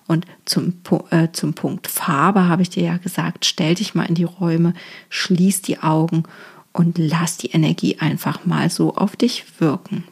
Und 0.08 0.26
zum, 0.46 0.74
äh, 1.12 1.28
zum 1.34 1.54
Punkt 1.54 1.88
Farbe 1.88 2.48
habe 2.48 2.64
ich 2.64 2.70
dir 2.70 2.84
ja 2.84 2.98
gesagt, 2.98 3.46
stell 3.46 3.76
dich 3.76 3.94
mal 3.94 4.06
in 4.06 4.16
die 4.16 4.24
Räume, 4.24 4.74
schließ 5.10 5.62
die 5.62 5.80
Augen 5.80 6.24
und 6.72 6.98
lass 6.98 7.38
die 7.38 7.52
Energie 7.52 7.98
einfach 8.00 8.46
mal 8.46 8.70
so 8.70 8.96
auf 8.96 9.16
dich 9.16 9.46
wirken. 9.60 10.04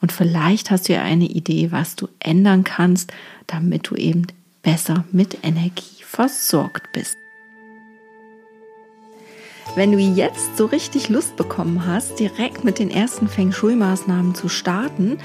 Und 0.00 0.12
vielleicht 0.12 0.70
hast 0.70 0.88
du 0.88 0.94
ja 0.94 1.02
eine 1.02 1.26
Idee, 1.26 1.72
was 1.72 1.96
du 1.96 2.08
ändern 2.20 2.64
kannst, 2.64 3.12
damit 3.46 3.90
du 3.90 3.96
eben 3.96 4.26
besser 4.62 5.04
mit 5.12 5.38
Energie 5.42 6.02
versorgt 6.02 6.92
bist. 6.92 7.16
Wenn 9.76 9.92
du 9.92 9.98
jetzt 9.98 10.56
so 10.56 10.66
richtig 10.66 11.08
Lust 11.08 11.36
bekommen 11.36 11.86
hast, 11.86 12.20
direkt 12.20 12.62
mit 12.62 12.78
den 12.78 12.90
ersten 12.90 13.28
Feng 13.28 13.50
Shui-Maßnahmen 13.50 14.34
zu 14.34 14.48
starten, 14.48 15.18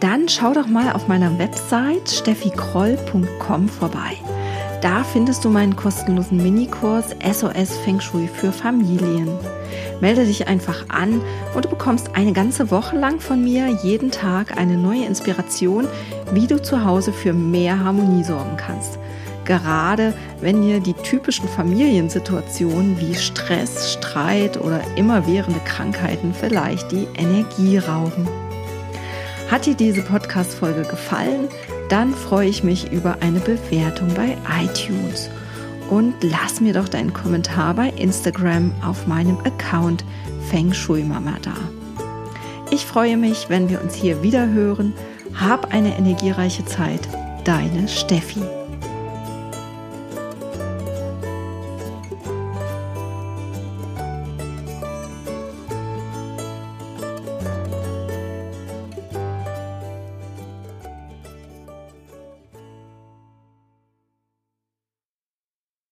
dann 0.00 0.28
schau 0.28 0.52
doch 0.52 0.66
mal 0.66 0.92
auf 0.92 1.08
meiner 1.08 1.38
Website 1.38 2.10
steffikroll.com 2.10 3.68
vorbei. 3.68 4.18
Da 4.84 5.02
findest 5.02 5.42
du 5.46 5.48
meinen 5.48 5.76
kostenlosen 5.76 6.36
Minikurs 6.36 7.16
SOS 7.24 7.78
Feng 7.78 8.00
Shui 8.00 8.28
für 8.28 8.52
Familien. 8.52 9.30
Melde 10.02 10.26
dich 10.26 10.46
einfach 10.46 10.84
an 10.90 11.22
und 11.54 11.64
du 11.64 11.70
bekommst 11.70 12.10
eine 12.14 12.34
ganze 12.34 12.70
Woche 12.70 12.94
lang 12.94 13.18
von 13.18 13.42
mir 13.42 13.68
jeden 13.82 14.10
Tag 14.10 14.58
eine 14.58 14.76
neue 14.76 15.06
Inspiration, 15.06 15.88
wie 16.34 16.46
du 16.46 16.60
zu 16.60 16.84
Hause 16.84 17.14
für 17.14 17.32
mehr 17.32 17.82
Harmonie 17.82 18.24
sorgen 18.24 18.58
kannst. 18.58 18.98
Gerade 19.46 20.12
wenn 20.42 20.60
dir 20.60 20.80
die 20.80 20.92
typischen 20.92 21.48
Familiensituationen 21.48 23.00
wie 23.00 23.14
Stress, 23.14 23.94
Streit 23.94 24.60
oder 24.60 24.82
immerwährende 24.96 25.60
Krankheiten 25.60 26.34
vielleicht 26.38 26.92
die 26.92 27.08
Energie 27.16 27.78
rauben. 27.78 28.28
Hat 29.50 29.64
dir 29.64 29.74
diese 29.74 30.02
Podcast-Folge 30.02 30.82
gefallen? 30.82 31.48
Dann 31.94 32.12
freue 32.12 32.48
ich 32.48 32.64
mich 32.64 32.90
über 32.90 33.18
eine 33.20 33.38
Bewertung 33.38 34.12
bei 34.14 34.36
iTunes. 34.64 35.30
Und 35.90 36.12
lass 36.22 36.60
mir 36.60 36.72
doch 36.72 36.88
deinen 36.88 37.12
Kommentar 37.12 37.72
bei 37.74 37.90
Instagram 37.90 38.72
auf 38.84 39.06
meinem 39.06 39.38
Account 39.44 40.04
Feng 40.50 40.72
Shui 40.72 41.04
Mama 41.04 41.36
da. 41.40 41.54
Ich 42.72 42.84
freue 42.84 43.16
mich, 43.16 43.48
wenn 43.48 43.68
wir 43.68 43.80
uns 43.80 43.94
hier 43.94 44.24
wieder 44.24 44.48
hören. 44.48 44.92
Hab 45.38 45.72
eine 45.72 45.96
energiereiche 45.96 46.64
Zeit. 46.64 47.08
Deine 47.44 47.86
Steffi. 47.86 48.42